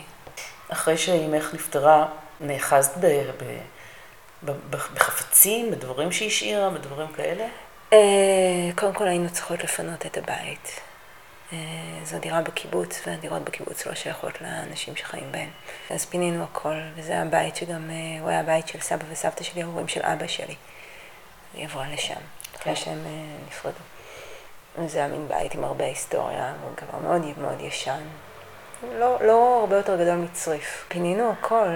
[0.70, 2.06] אחרי שאימך נפטרה,
[2.42, 7.46] נאחזת ב, ב, ב, בחפצים, בדברים שהשאירה, בדברים כאלה?
[7.94, 7.98] אה,
[8.76, 10.80] קודם כל היינו צריכות לפנות את הבית.
[11.54, 11.58] אה,
[12.04, 15.50] זו דירה בקיבוץ, והדירות בקיבוץ לא שייכות לאנשים שחיים בהן.
[15.90, 19.88] אז פינינו הכל, וזה הבית שגם, אה, הוא היה הבית של סבא וסבתא שלי, ההורים
[19.88, 20.56] של אבא שלי.
[21.54, 22.20] היא עברה לשם,
[22.56, 23.78] אחרי שהם אה, נפרדו.
[24.86, 28.02] זה היה מין בית עם הרבה היסטוריה, הוא כבר מאוד מאוד ישן.
[28.84, 30.86] לא, לא הרבה יותר גדול מצריף.
[30.88, 31.68] פינינו הכל,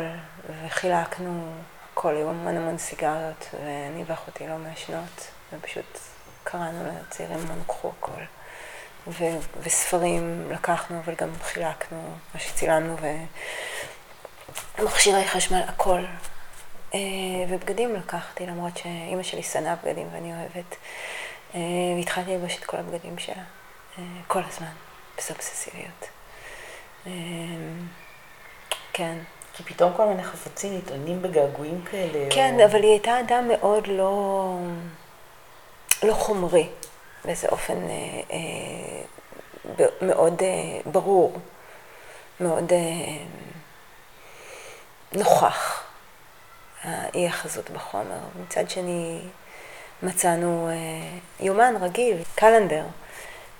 [0.65, 1.51] וחילקנו
[1.93, 5.99] הכל, היו המון המון סיגריות, ואני ואחותי לא מעשנות, ופשוט
[6.43, 8.21] קראנו לצעירים, אמרנו, קחו הכל.
[9.07, 12.01] ו- וספרים לקחנו, אבל גם חילקנו,
[12.33, 12.95] מה שצילמנו,
[14.77, 16.01] ומכשירי חשמל, הכל.
[16.93, 16.99] אה,
[17.49, 20.75] ובגדים לקחתי, למרות שאימא שלי שנאה בגדים ואני אוהבת.
[21.55, 21.59] אה,
[21.97, 23.43] והתחלתי ללבוש את כל הבגדים שלה,
[23.97, 24.71] אה, כל הזמן,
[25.17, 26.07] בסובססיביות.
[28.93, 29.17] כן.
[29.53, 32.27] כי פתאום כל מיני חפצים נטענים בגעגועים כאלה.
[32.29, 32.65] כן, או...
[32.65, 34.55] אבל היא הייתה אדם מאוד לא,
[36.03, 36.69] לא חומרי.
[37.25, 41.39] באיזה אופן אה, אה, מאוד אה, ברור,
[42.39, 43.17] מאוד אה,
[45.13, 45.83] נוכח,
[46.83, 48.19] האי החזות בחומר.
[48.43, 49.21] מצד שני,
[50.03, 52.85] מצאנו אה, יומן רגיל, קלנדר,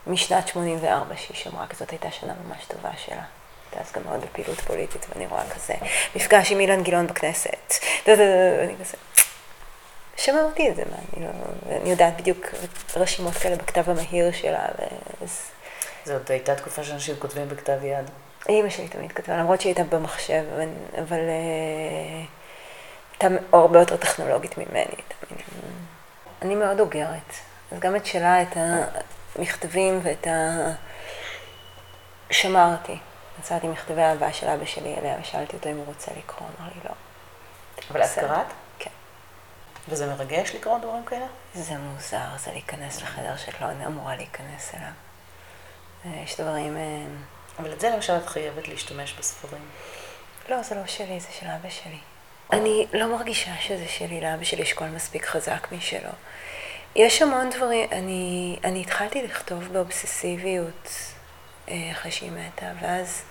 [0.07, 3.23] משנת 84 שהיא שמרה, כי זאת הייתה שנה ממש טובה שלה.
[3.71, 5.73] הייתה אז גם מאוד בפעילות פוליטית, ואני רואה כזה,
[6.15, 7.73] מפגש עם אילן גילאון בכנסת,
[8.07, 8.97] ואני כזה,
[10.21, 11.31] שמרתי את זה, מה, אני, לא,
[11.81, 12.45] אני יודעת בדיוק
[12.95, 14.65] רשימות כאלה בכתב המהיר שלה.
[15.21, 15.51] ואז...
[16.05, 18.09] זאת הייתה תקופה שאנשים כותבים בכתב יד.
[18.49, 20.43] אימא שלי תמיד כתבה, למרות שהיא הייתה במחשב,
[21.01, 22.23] אבל, אה,
[23.11, 24.85] הייתה הרבה יותר טכנולוגית ממני.
[24.85, 25.41] תמיד.
[26.41, 27.33] אני מאוד אוגרת,
[27.71, 28.57] אז גם את שלה, את
[29.35, 30.49] המכתבים ואת ה...
[32.31, 32.97] שמרתי.
[33.39, 36.81] מצאתי מכתבי אהבה של אבא שלי אליה, ושאלתי אותו אם הוא רוצה לקרוא, אמר לי
[36.85, 36.91] לא.
[37.91, 38.45] אבל את קראת?
[39.89, 41.25] וזה מרגש לקרוא דברים כאלה?
[41.53, 44.91] זה מוזר, זה להיכנס לחדר שאת לא אמורה להיכנס אליו.
[46.05, 46.77] אה, יש דברים...
[46.77, 47.05] אה,
[47.59, 49.61] אבל את זה למשל את חייבת להשתמש בספרים.
[50.49, 51.99] לא, זה לא שלי, זה של אבא שלי.
[52.51, 56.09] אני לא מרגישה שזה שלי, לאבא שלי יש קול מספיק חזק משלו.
[56.95, 60.89] יש המון דברים, אני, אני התחלתי לכתוב באובססיביות
[61.69, 63.21] אה, אחרי שהיא מתה, ואז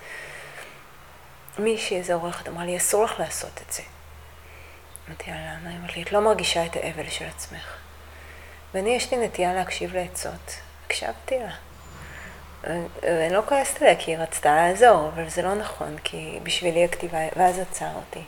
[1.59, 3.83] מישהי, איזה עורכת, אמרה לי, אסור לך לעשות את זה.
[5.07, 5.69] אמרתי לה, למה?
[5.69, 7.77] היא אמרת לי, את לא מרגישה את האבל של עצמך.
[8.73, 10.55] ואני, יש לי נטייה להקשיב לעצות.
[10.85, 11.51] הקשבתי לה.
[13.01, 17.19] ואני לא כועסת עליה כי היא רצתה לעזור, אבל זה לא נכון, כי בשבילי הכתיבה,
[17.35, 18.23] ואז עצר אותי.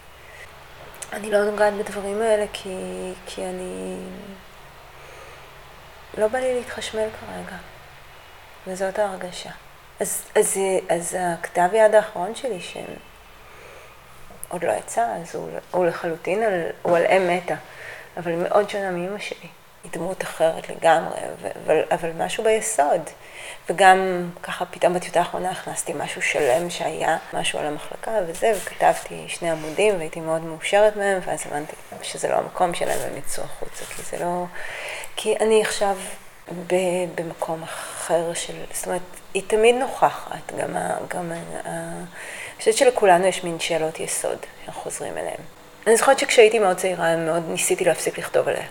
[1.14, 2.78] אני לא נוגעת בדברים האלה כי,
[3.26, 3.98] כי אני...
[6.18, 7.58] לא בא לי להתחשמל כרגע,
[8.68, 9.50] וזאת ההרגשה.
[10.00, 10.60] אז, אז,
[10.90, 12.60] אז הכתב יד האחרון שלי,
[14.54, 17.56] שעוד לא יצא, אז הוא, הוא לחלוטין על, הוא על אם מתה,
[18.18, 19.48] אבל מאוד שונה מאמא שלי.
[19.84, 21.18] היא דמות אחרת לגמרי,
[21.66, 23.02] אבל, אבל משהו ביסוד.
[23.70, 29.52] וגם ככה פתאום בטיוטה האחרונה הכנסתי משהו שלם שהיה, משהו על המחלקה וזה, וכתבתי שני
[29.52, 34.02] עמודים והייתי מאוד מאושרת מהם, ואז הבנתי שזה לא המקום שלהם והם יצאו החוצה, כי
[34.02, 34.46] זה לא...
[35.16, 35.96] כי אני עכשיו
[37.16, 38.54] במקום אחר של...
[38.74, 39.02] זאת אומרת,
[39.34, 40.98] היא תמיד נוכחת, גם ה...
[41.08, 41.70] גם ה...
[42.54, 45.40] אני חושבת שלכולנו יש מין שאלות יסוד שאנחנו חוזרים אליהן.
[45.88, 48.66] אני זוכרת שכשהייתי מאוד צעירה, מאוד ניסיתי להפסיק לכתוב עליה.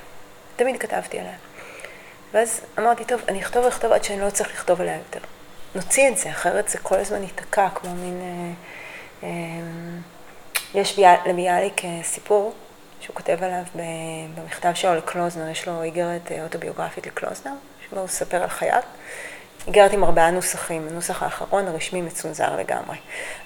[0.57, 1.35] תמיד כתבתי עליה.
[2.33, 5.21] ואז אמרתי, טוב, אני אכתוב ואכתוב עד שאני לא צריך לכתוב עליה יותר.
[5.75, 8.21] נוציא את זה, אחרת זה כל הזמן ייתקע, כמו מין...
[8.23, 9.29] אה, אה,
[10.75, 12.53] יש לביאליק אה, סיפור
[13.01, 13.63] שהוא כותב עליו
[14.37, 17.53] במכתב שלו לקלוזנר, יש לו איגרת אה, אוטוביוגרפית לקלוזנר,
[17.89, 18.81] שבו הוא מספר על חייל.
[19.67, 22.97] איגרת עם ארבעה נוסחים, הנוסח האחרון הרשמי מצונזר לגמרי.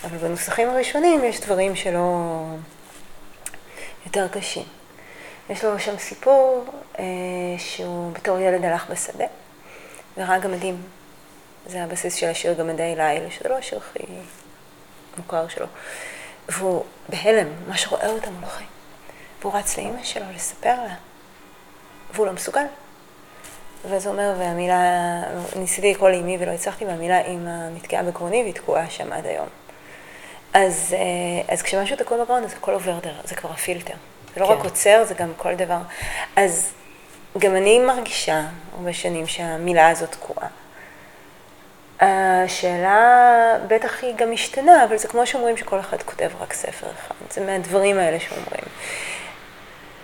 [0.04, 2.44] אבל בנוסחים הראשונים יש דברים שלא
[4.06, 4.64] יותר קשים.
[5.50, 6.64] יש לו שם סיפור
[6.98, 7.04] אה,
[7.58, 9.24] שהוא בתור ילד הלך בשדה
[10.16, 10.82] וראה גמדים.
[11.66, 14.04] זה הבסיס של השיר גמדי לילה, שזה לא השיר הכי
[15.16, 15.66] מוכר שלו.
[16.48, 18.66] והוא בהלם, ממש רואה אותם הולכים.
[19.40, 20.94] והוא רץ לאימא שלו לספר לה,
[22.14, 22.64] והוא לא מסוגל.
[23.90, 25.22] ואז הוא אומר, והמילה,
[25.56, 29.46] ניסיתי לקרוא לאמי ולא הצלחתי, והמילה אימא נתקעה בגרוני והיא תקועה שם עד היום.
[30.54, 33.94] אז, אה, אז כשמשהו תקוע בגרון, אז הכל עובר דרך, זה כבר הפילטר.
[34.34, 34.52] זה לא כן.
[34.52, 35.78] רק עוצר, זה גם כל דבר.
[36.36, 36.72] אז
[37.38, 38.42] גם אני מרגישה
[38.76, 40.48] הרבה שנים שהמילה הזאת תקועה.
[42.00, 47.14] השאלה בטח היא גם משתנה, אבל זה כמו שאומרים שכל אחד כותב רק ספר אחד.
[47.30, 48.64] זה מהדברים האלה שאומרים.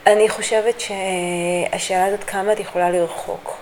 [0.06, 3.56] אני חושבת שהשאלה הזאת, כמה את יכולה לרחוק,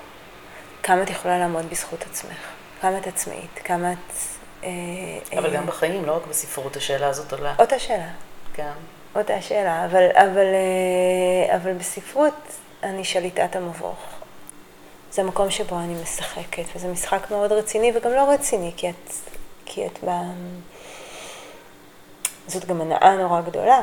[0.83, 2.39] כמה את יכולה לעמוד בזכות עצמך,
[2.81, 4.13] כמה את עצמאית, כמה את...
[4.65, 7.55] אה, אבל גם בחיים, לא רק בספרות, השאלה הזאת עולה.
[7.59, 8.09] אותה שאלה.
[8.55, 8.71] כן.
[9.15, 12.35] אותה שאלה, אבל, אבל, אה, אבל בספרות
[12.83, 13.99] אני שליטת המבוך.
[15.13, 19.13] זה מקום שבו אני משחקת, וזה משחק מאוד רציני וגם לא רציני, כי את,
[19.65, 20.11] כי את ב...
[22.47, 23.83] זאת גם הנאה נורא גדולה.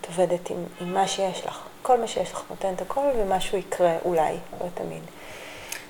[0.00, 1.58] את עובדת עם, עם מה שיש לך.
[1.82, 5.02] כל מה שיש לך נותן את הכל, ומשהו יקרה אולי, לא תמיד.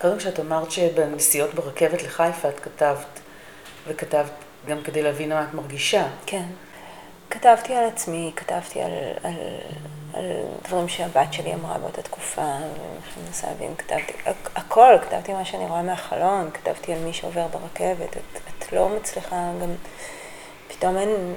[0.00, 3.20] קודם כשאת אמרת שבנסיעות ברכבת לחיפה את כתבת,
[3.86, 4.30] וכתבת
[4.66, 6.06] גם כדי להבין מה את מרגישה.
[6.26, 6.46] כן.
[7.30, 9.32] כתבתי על עצמי, כתבתי על, על,
[10.14, 10.24] על
[10.68, 14.12] דברים שהבת שלי אמרה באותה תקופה, ואני מנסה להבין, כתבתי
[14.56, 19.50] הכל, כתבתי מה שאני רואה מהחלון, כתבתי על מי שעובר ברכבת, את, את לא מצליחה
[19.62, 19.70] גם,
[20.68, 21.34] פתאום אין,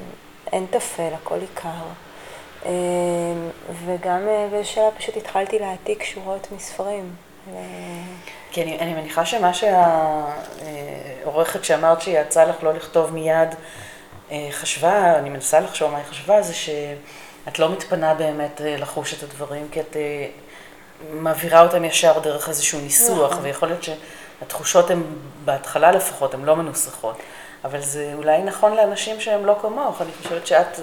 [0.54, 1.69] אין תפל, הכל עיקר.
[2.65, 2.71] אמ,
[3.86, 7.15] וגם אה, שאלה פשוט התחלתי להעתיק שורות מספרים.
[8.53, 9.51] כי אני, אני מניחה שמה
[11.23, 13.49] שהעורכת שאמרת שיצא לך לא לכתוב מיד,
[14.31, 19.13] אה, חשבה, אני מנסה לחשוב מה היא חשבה, זה שאת לא מתפנה באמת אה, לחוש
[19.13, 19.97] את הדברים, כי את
[21.11, 23.43] מעבירה אותם ישר דרך איזשהו ניסוח, נכון.
[23.43, 25.03] ויכול להיות שהתחושות הן,
[25.45, 27.17] בהתחלה לפחות, הן לא מנוסחות.
[27.63, 30.79] אבל זה אולי נכון לאנשים שהם לא כמוך, אני חושבת שאת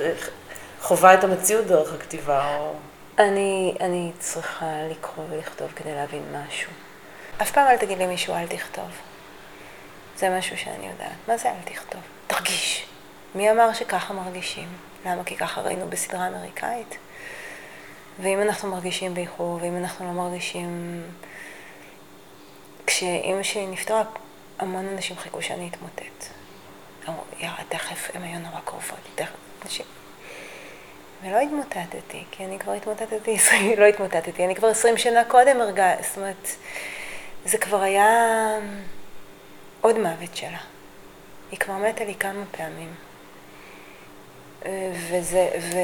[0.83, 2.73] חווה את המציאות דרך הכתיבה, או...
[3.19, 6.71] אני, אני צריכה לקרוא ולכתוב כדי להבין משהו.
[7.43, 8.89] אף פעם אל תגיד למישהו אל תכתוב.
[10.17, 11.13] זה משהו שאני יודעת.
[11.29, 12.01] מה זה אל תכתוב?
[12.27, 12.87] תרגיש.
[13.35, 14.69] מי אמר שככה מרגישים?
[15.07, 15.25] למה?
[15.25, 16.97] כי ככה ראינו בסדרה אמריקאית.
[18.19, 21.03] ואם אנחנו מרגישים באיחור, ואם אנחנו לא מרגישים...
[22.87, 24.03] כשאימא שלי נפטרה,
[24.59, 26.25] המון אנשים חיכו שאני אתמוטט.
[27.09, 29.31] אמרו, יאללה, תכף, הם היו נורא קרובות, תכף,
[29.65, 29.87] אנשים...
[31.23, 33.37] ולא התמוטטתי, כי אני כבר התמוטטתי,
[33.79, 36.49] לא התמוטטתי, אני כבר עשרים שנה קודם הרגע, זאת אומרת,
[37.45, 38.09] זה כבר היה
[39.81, 40.59] עוד מוות שלה.
[41.51, 42.95] היא כבר מתה לי כמה פעמים.
[45.11, 45.77] וזה, ו...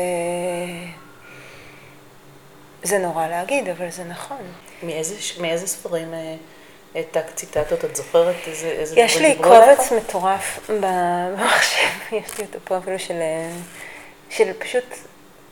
[2.83, 4.43] זה נורא להגיד, אבל זה נכון.
[4.83, 7.03] מאיזה, מאיזה ספרים אה,
[7.35, 7.85] ציטטות?
[7.85, 13.15] את זוכרת איזה, איזה יש לי קובץ מטורף במחשב, יש לי אותו פה אפילו של,
[13.15, 13.51] אה,
[14.31, 14.85] של פשוט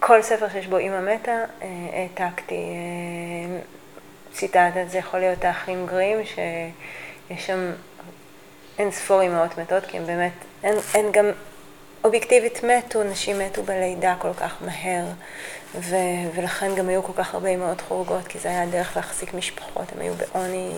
[0.00, 3.60] כל ספר שיש בו אימא מתה, אה, העתקתי אה,
[4.34, 7.72] ציטטת, זה יכול להיות האחים גרים, שיש שם
[8.78, 10.32] אין ספור אימהות מתות, כי הם באמת,
[10.64, 11.30] אין, אין גם,
[12.04, 15.04] אובייקטיבית מתו, נשים מתו בלידה כל כך מהר,
[15.74, 15.96] ו,
[16.34, 20.00] ולכן גם היו כל כך הרבה אימהות חורגות, כי זה היה הדרך להחזיק משפחות, הם
[20.00, 20.72] היו בעוני,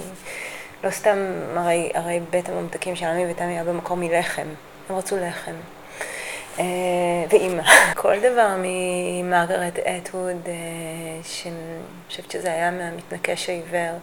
[0.84, 1.16] לא סתם,
[1.56, 4.46] הרי, הרי בית הממתקים של עמי ותמי היה במקור מלחם,
[4.88, 5.54] הם רצו לחם.
[6.58, 6.64] אה,
[7.30, 7.62] ואימא.
[8.02, 10.52] כל דבר ממרגרט אטווד, אה,
[11.22, 11.56] שאני
[12.08, 13.98] חושבת שזה היה מהמתנקש העיוור,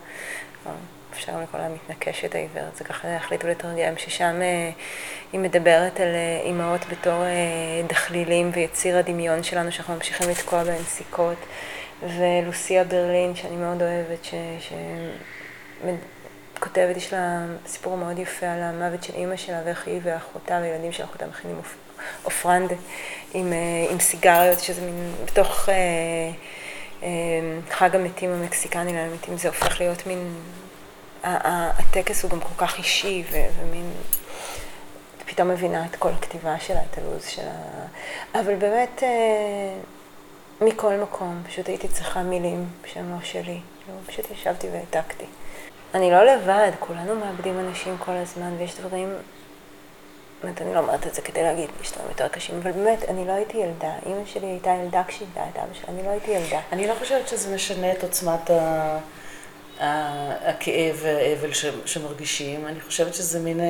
[1.13, 4.69] אפשר לקרוא לה מתנקשת העיוורת, זה ככה החליטו לתרגם, ששם אה,
[5.33, 7.23] היא מדברת על אימהות בתור
[7.87, 11.37] דחלילים ויציר הדמיון שלנו, שאנחנו ממשיכים לתקוע בהן סיכות,
[12.03, 14.33] ולוסיה ברלין, שאני מאוד אוהבת, ש...
[14.59, 14.73] ש...
[16.63, 20.91] כותבת, יש לה סיפור מאוד יפה על המוות של אימא שלה ואיך היא ואחותה והילדים
[20.91, 21.59] של אחותה מכינים
[22.25, 22.71] אופרנד
[23.33, 23.53] עם,
[23.89, 25.75] עם סיגריות, שזה מין בתוך אה,
[27.03, 27.09] אה,
[27.69, 30.33] חג המתים המקסיקני למתים, זה הופך להיות מין
[31.23, 33.91] הטקס הוא גם כל כך אישי ומין...
[35.25, 37.51] פתאום מבינה את כל הכתיבה שלה, את הלו"ז שלה.
[38.35, 39.75] אבל באמת, אה,
[40.61, 43.59] מכל מקום, פשוט הייתי צריכה מילים שהן לא שלי.
[43.85, 45.25] כאילו, פשוט ישבתי והעתקתי.
[45.93, 49.09] אני לא לבד, כולנו מאבדים אנשים כל הזמן, ויש דברים...
[50.43, 53.27] באמת, אני לא אומרת את זה כדי להגיד, יש דברים יותר קשים, אבל באמת, אני
[53.27, 53.93] לא הייתי ילדה.
[54.05, 56.59] אימא שלי הייתה ילדה כשאיבדה את אבא שלה, אני לא הייתי ילדה.
[56.71, 58.99] אני לא חושבת שזה משנה את עוצמת ה...
[59.79, 61.49] הכאב והאבל
[61.85, 62.67] שמרגישים.
[62.67, 63.65] אני חושבת שזה מין אה,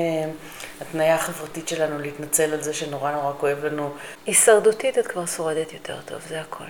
[0.81, 3.89] התניה חברתית שלנו להתנצל על זה שנורא נורא כואב לנו.
[4.25, 6.63] הישרדותית את כבר שורדת יותר טוב, זה הכל.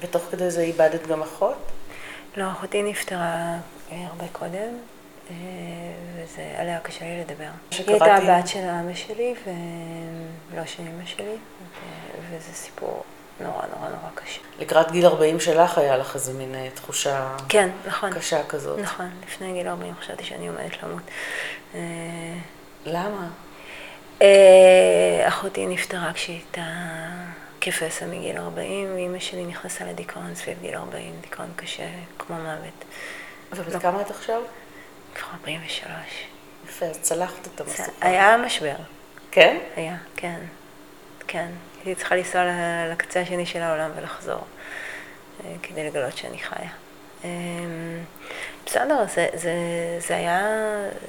[0.00, 1.56] ותוך כדי זה איבדת גם אחות?
[2.36, 3.56] לא, אחותי נפטרה
[3.92, 4.78] אה, הרבה קודם,
[5.30, 7.50] וזה עליה קשה לי לדבר.
[7.70, 11.36] היא הייתה הבת של אבא שלי ולא של אמא שלי,
[12.30, 13.04] וזה סיפור
[13.40, 14.40] נורא נורא נורא קשה.
[14.58, 18.14] לקראת גיל 40 שלך היה לך איזה מין אה, תחושה כן, נכון.
[18.14, 18.78] קשה כזאת.
[18.78, 21.02] נכון, לפני גיל 40 חשבתי שאני עומדת למות.
[21.74, 21.80] אה,
[22.84, 23.28] למה?
[24.22, 26.66] אה, אחותי נפטרה כשהיא הייתה
[27.60, 32.84] כפסע מגיל 40, ואימא שלי נכנסה לדיכאון סביב גיל 40, דיכאון קשה, כמו מוות.
[33.52, 33.78] ובת לא.
[33.78, 34.42] כמה את עכשיו?
[35.14, 35.90] כבר 43.
[36.68, 37.90] יפה, אז צלחת את המסוכה.
[38.00, 38.76] היה משבר.
[39.30, 39.58] כן?
[39.76, 40.40] היה, כן.
[41.26, 41.48] כן.
[41.76, 42.42] הייתי צריכה לנסוע
[42.92, 44.44] לקצה השני של העולם ולחזור,
[45.44, 46.70] אה, כדי לגלות שאני חיה.
[47.24, 47.28] אמ,
[48.66, 49.52] בסדר, זה, זה,
[49.98, 50.40] זה היה,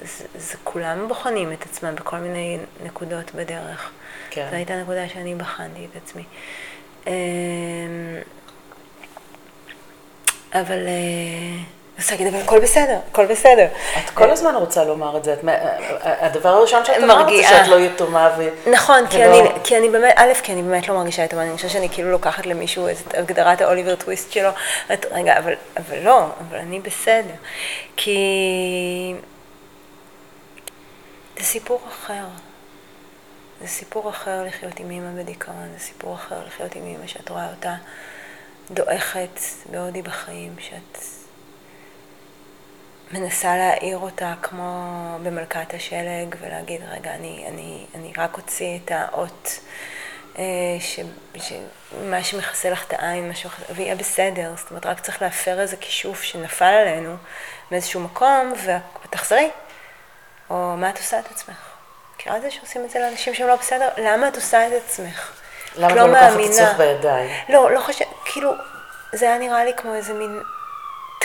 [0.03, 3.91] זה, זה כולם בוחנים את עצמם בכל מיני נקודות בדרך.
[4.29, 4.47] כן.
[4.49, 6.23] זו הייתה נקודה שאני בחנתי את עצמי.
[7.07, 7.11] אמ,
[10.53, 10.87] אבל...
[12.01, 13.67] אה, רוצה להגיד, אבל הכל בסדר, הכל בסדר.
[14.05, 15.35] את כל הזמן רוצה לומר את זה.
[16.01, 18.49] הדבר הראשון שאת אמרת זה שאת לא יתומה ו...
[18.71, 21.71] נכון, כי אני, כי אני באמת, א', כי אני באמת לא מרגישה יתומה, אני חושבת
[21.71, 24.49] שאני כאילו לוקחת למישהו את הגדרת האוליבר טוויסט שלו.
[25.11, 27.35] רגע, אבל, אבל לא, אבל אני בסדר.
[27.97, 29.13] כי
[31.39, 32.23] זה סיפור אחר.
[33.61, 37.47] זה סיפור אחר לחיות עם אימא בדיכאון, זה סיפור אחר לחיות עם אימא שאת רואה
[37.49, 37.75] אותה
[38.71, 39.39] דועכת
[39.71, 41.20] בעודי בחיים, שאת...
[43.13, 49.59] מנסה להעיר אותה כמו במלכת השלג ולהגיד, רגע, אני, אני, אני רק אוציא את האות,
[50.39, 50.43] אה,
[50.79, 50.99] ש,
[51.35, 51.53] ש,
[52.03, 54.53] מה שמכסה לך את העין, משהו ויהיה בסדר.
[54.57, 57.15] זאת אומרת, רק צריך להפר איזה כישוף שנפל עלינו
[57.71, 58.53] מאיזשהו מקום,
[59.05, 59.49] ותחזרי.
[60.49, 61.57] או מה את עושה את עצמך?
[62.15, 63.89] מכירה את זה שעושים את זה לאנשים שהם לא בסדר?
[63.97, 65.31] למה את עושה את עצמך?
[65.75, 67.31] למה את לא לוקחת את עצמך בידיים?
[67.49, 68.51] לא, לא חושבת, כאילו,
[69.13, 70.41] זה היה נראה לי כמו איזה מין...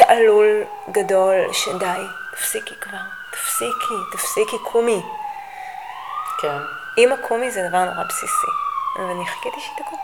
[0.07, 2.99] תעלול גדול שדי, תפסיקי כבר,
[3.33, 5.03] תפסיקי, תפסיקי, קומי.
[6.39, 6.59] כן.
[6.99, 8.47] אמא קומי זה דבר נורא בסיסי,
[8.99, 9.99] ואני חיכיתי שתקום.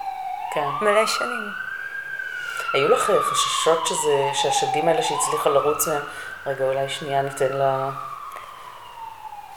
[0.54, 0.68] כן.
[0.80, 1.50] מלא שנים.
[2.74, 6.02] היו לך חששות שזה, שהשדים האלה שהצליחה לרוץ מהם,
[6.46, 7.90] רגע, אולי שנייה ניתן לה...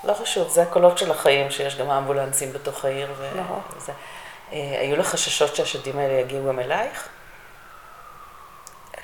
[0.03, 3.13] לא חשוב, זה הקולות של החיים, שיש גם אמבולנסים בתוך העיר.
[3.17, 3.29] ו...
[3.35, 3.43] לא.
[3.77, 3.91] וזה.
[4.51, 7.07] אה, היו לך חששות שהשדים האלה יגיעו גם אלייך?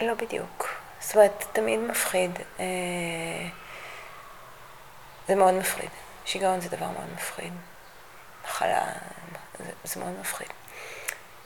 [0.01, 0.80] לא בדיוק.
[1.01, 2.31] זאת אומרת, תמיד מפחיד.
[2.59, 2.65] אה,
[5.27, 5.89] זה מאוד מפחיד.
[6.25, 7.53] שיגעון זה דבר מאוד מפחיד.
[8.45, 8.85] מחלה,
[9.59, 10.47] זה, זה מאוד מפחיד.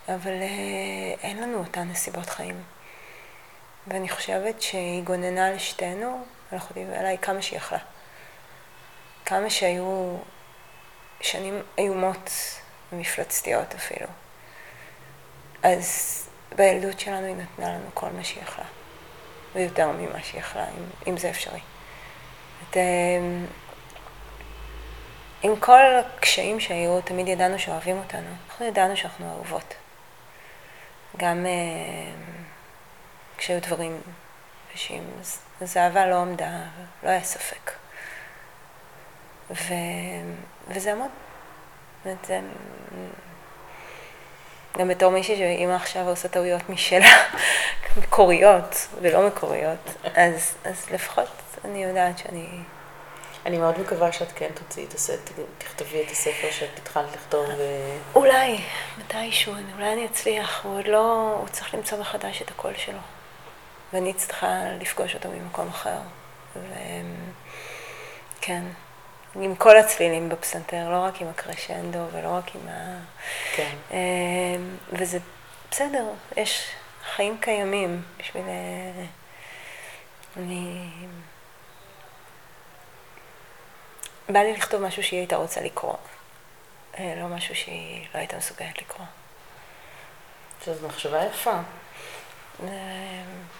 [0.08, 2.64] אבל אה, אין לנו אותן נסיבות חיים.
[3.88, 5.58] ואני חושבת שהיא גוננה על
[6.58, 7.80] אחותי ועליי, כמה שהיא יכלה.
[9.26, 10.18] כמה שהיו
[11.22, 12.30] שנים איומות
[12.94, 14.08] ומפלצתיות אפילו.
[15.64, 18.66] אז בילדות שלנו היא נתנה לנו כל מה שהיא יכלה.
[19.56, 21.60] ויותר ממה שהיא יכלה, אם, אם זה אפשרי.
[22.70, 23.46] את, אמ,
[25.44, 28.28] עם כל הקשיים שהיו, תמיד ידענו שאוהבים אותנו.
[28.50, 29.74] אנחנו ידענו שאנחנו אהובות.
[31.18, 34.02] גם uh, כשהיו דברים
[35.62, 36.50] אז האהבה לא עמדה,
[37.04, 37.72] לא היה ספק.
[39.52, 39.74] ו,
[40.68, 41.10] וזה המון.
[42.04, 42.40] זה,
[44.78, 47.08] גם בתור מישהי שאימא עכשיו עושה טעויות משלה,
[47.98, 51.30] מקוריות ולא מקוריות, אז, אז לפחות
[51.66, 52.48] אני יודעת שאני...
[53.46, 57.46] אני מאוד מקווה שאת כן תוציאי את הספר, תכתבי את הספר שאת התחלת לכתוב.
[57.58, 57.62] ו...
[58.16, 58.62] אולי,
[58.98, 63.00] מתישהו, אולי אני אצליח, הוא עוד לא, הוא צריך למצוא מחדש את הקול שלו.
[63.94, 64.48] ואני צריכה
[64.82, 65.98] לפגוש אותו ממקום אחר.
[68.42, 68.64] כן,
[69.42, 73.00] עם כל הצלילים בפסנתר, לא רק עם הקרשנדו ולא רק עם ה...
[73.56, 73.76] כן.
[73.92, 75.20] אמ, וזה
[75.72, 76.06] בסדר,
[76.38, 76.72] יש
[77.16, 78.44] חיים קיימים בשביל...
[78.48, 79.06] אה,
[80.38, 80.90] אני...
[84.30, 85.96] בא לי לכתוב משהו שהיא הייתה רוצה לקרוא,
[87.00, 89.06] אה, לא משהו שהיא לא הייתה מסוגלת לקרוא.
[90.66, 91.60] שזו מחשבה יפה.
[92.64, 92.68] אמ,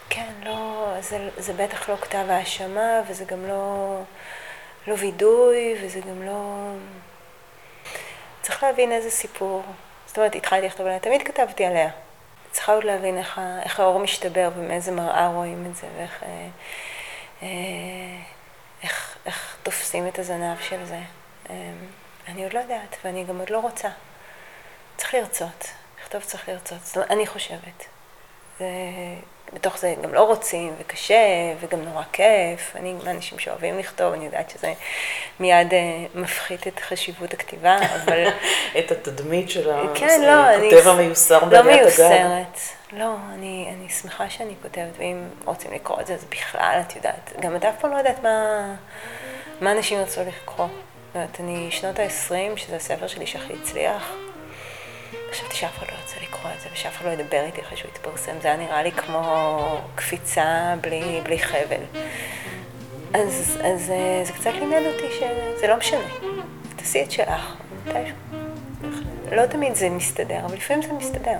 [0.08, 4.00] כן, לא, זה, זה בטח לא כתב האשמה, וזה גם לא,
[4.86, 6.70] לא וידוי, וזה גם לא...
[8.42, 9.62] צריך להבין איזה סיפור.
[10.06, 11.90] זאת אומרת, התחלתי לכתוב עליה, תמיד כתבתי עליה.
[12.50, 16.48] צריכה עוד להבין איך, איך האור משתבר ומאיזה מראה רואים את זה, ואיך אה,
[17.42, 17.48] אה,
[18.82, 21.00] איך, איך תופסים את הזנב של זה.
[21.50, 21.72] אה,
[22.28, 23.88] אני עוד לא יודעת, ואני גם עוד לא רוצה.
[24.96, 25.68] צריך לרצות.
[26.00, 26.78] לכתוב צריך לרצות.
[26.82, 27.84] זאת אומרת, אני חושבת.
[28.58, 28.66] זה,
[29.52, 31.14] בתוך זה גם לא רוצים, וקשה,
[31.60, 32.76] וגם נורא כיף.
[32.76, 34.72] אני מהאנשים שאוהבים לכתוב, אני יודעת שזה
[35.40, 35.74] מיד uh,
[36.14, 38.26] מפחית את חשיבות הכתיבה, אבל...
[38.78, 42.58] את התדמית של כן, לא, הכותב המיוסר לא מיוסרת.
[42.92, 47.32] לא, אני, אני שמחה שאני כותבת, ואם רוצים לקרוא את זה, אז בכלל, את יודעת,
[47.40, 48.66] גם את אף פעם לא יודעת מה,
[49.60, 50.66] מה אנשים ירצו לקרוא.
[50.66, 54.12] זאת אומרת, אני שנות ה-20, שזה הספר שלי שהכי הצליח.
[55.32, 57.90] חשבתי שאף אחד לא ירצה לקרוא את זה, ושאף אחד לא ידבר איתי אחרי שהוא
[57.90, 58.32] יתפרסם.
[58.42, 61.82] זה היה נראה לי כמו קפיצה בלי, בלי חבל.
[63.14, 66.08] אז, אז אה, זה קצת לימד אותי שזה לא משנה.
[66.76, 67.56] תעשי את שלך,
[67.86, 68.16] מתישהו.
[69.32, 71.38] לא תמיד זה מסתדר, אבל לפעמים זה מסתדר.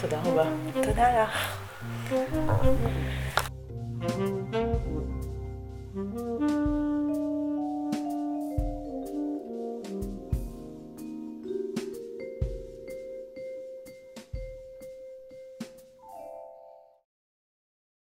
[0.00, 0.44] תודה רבה.
[0.82, 1.58] תודה לך.
[5.98, 6.87] thank you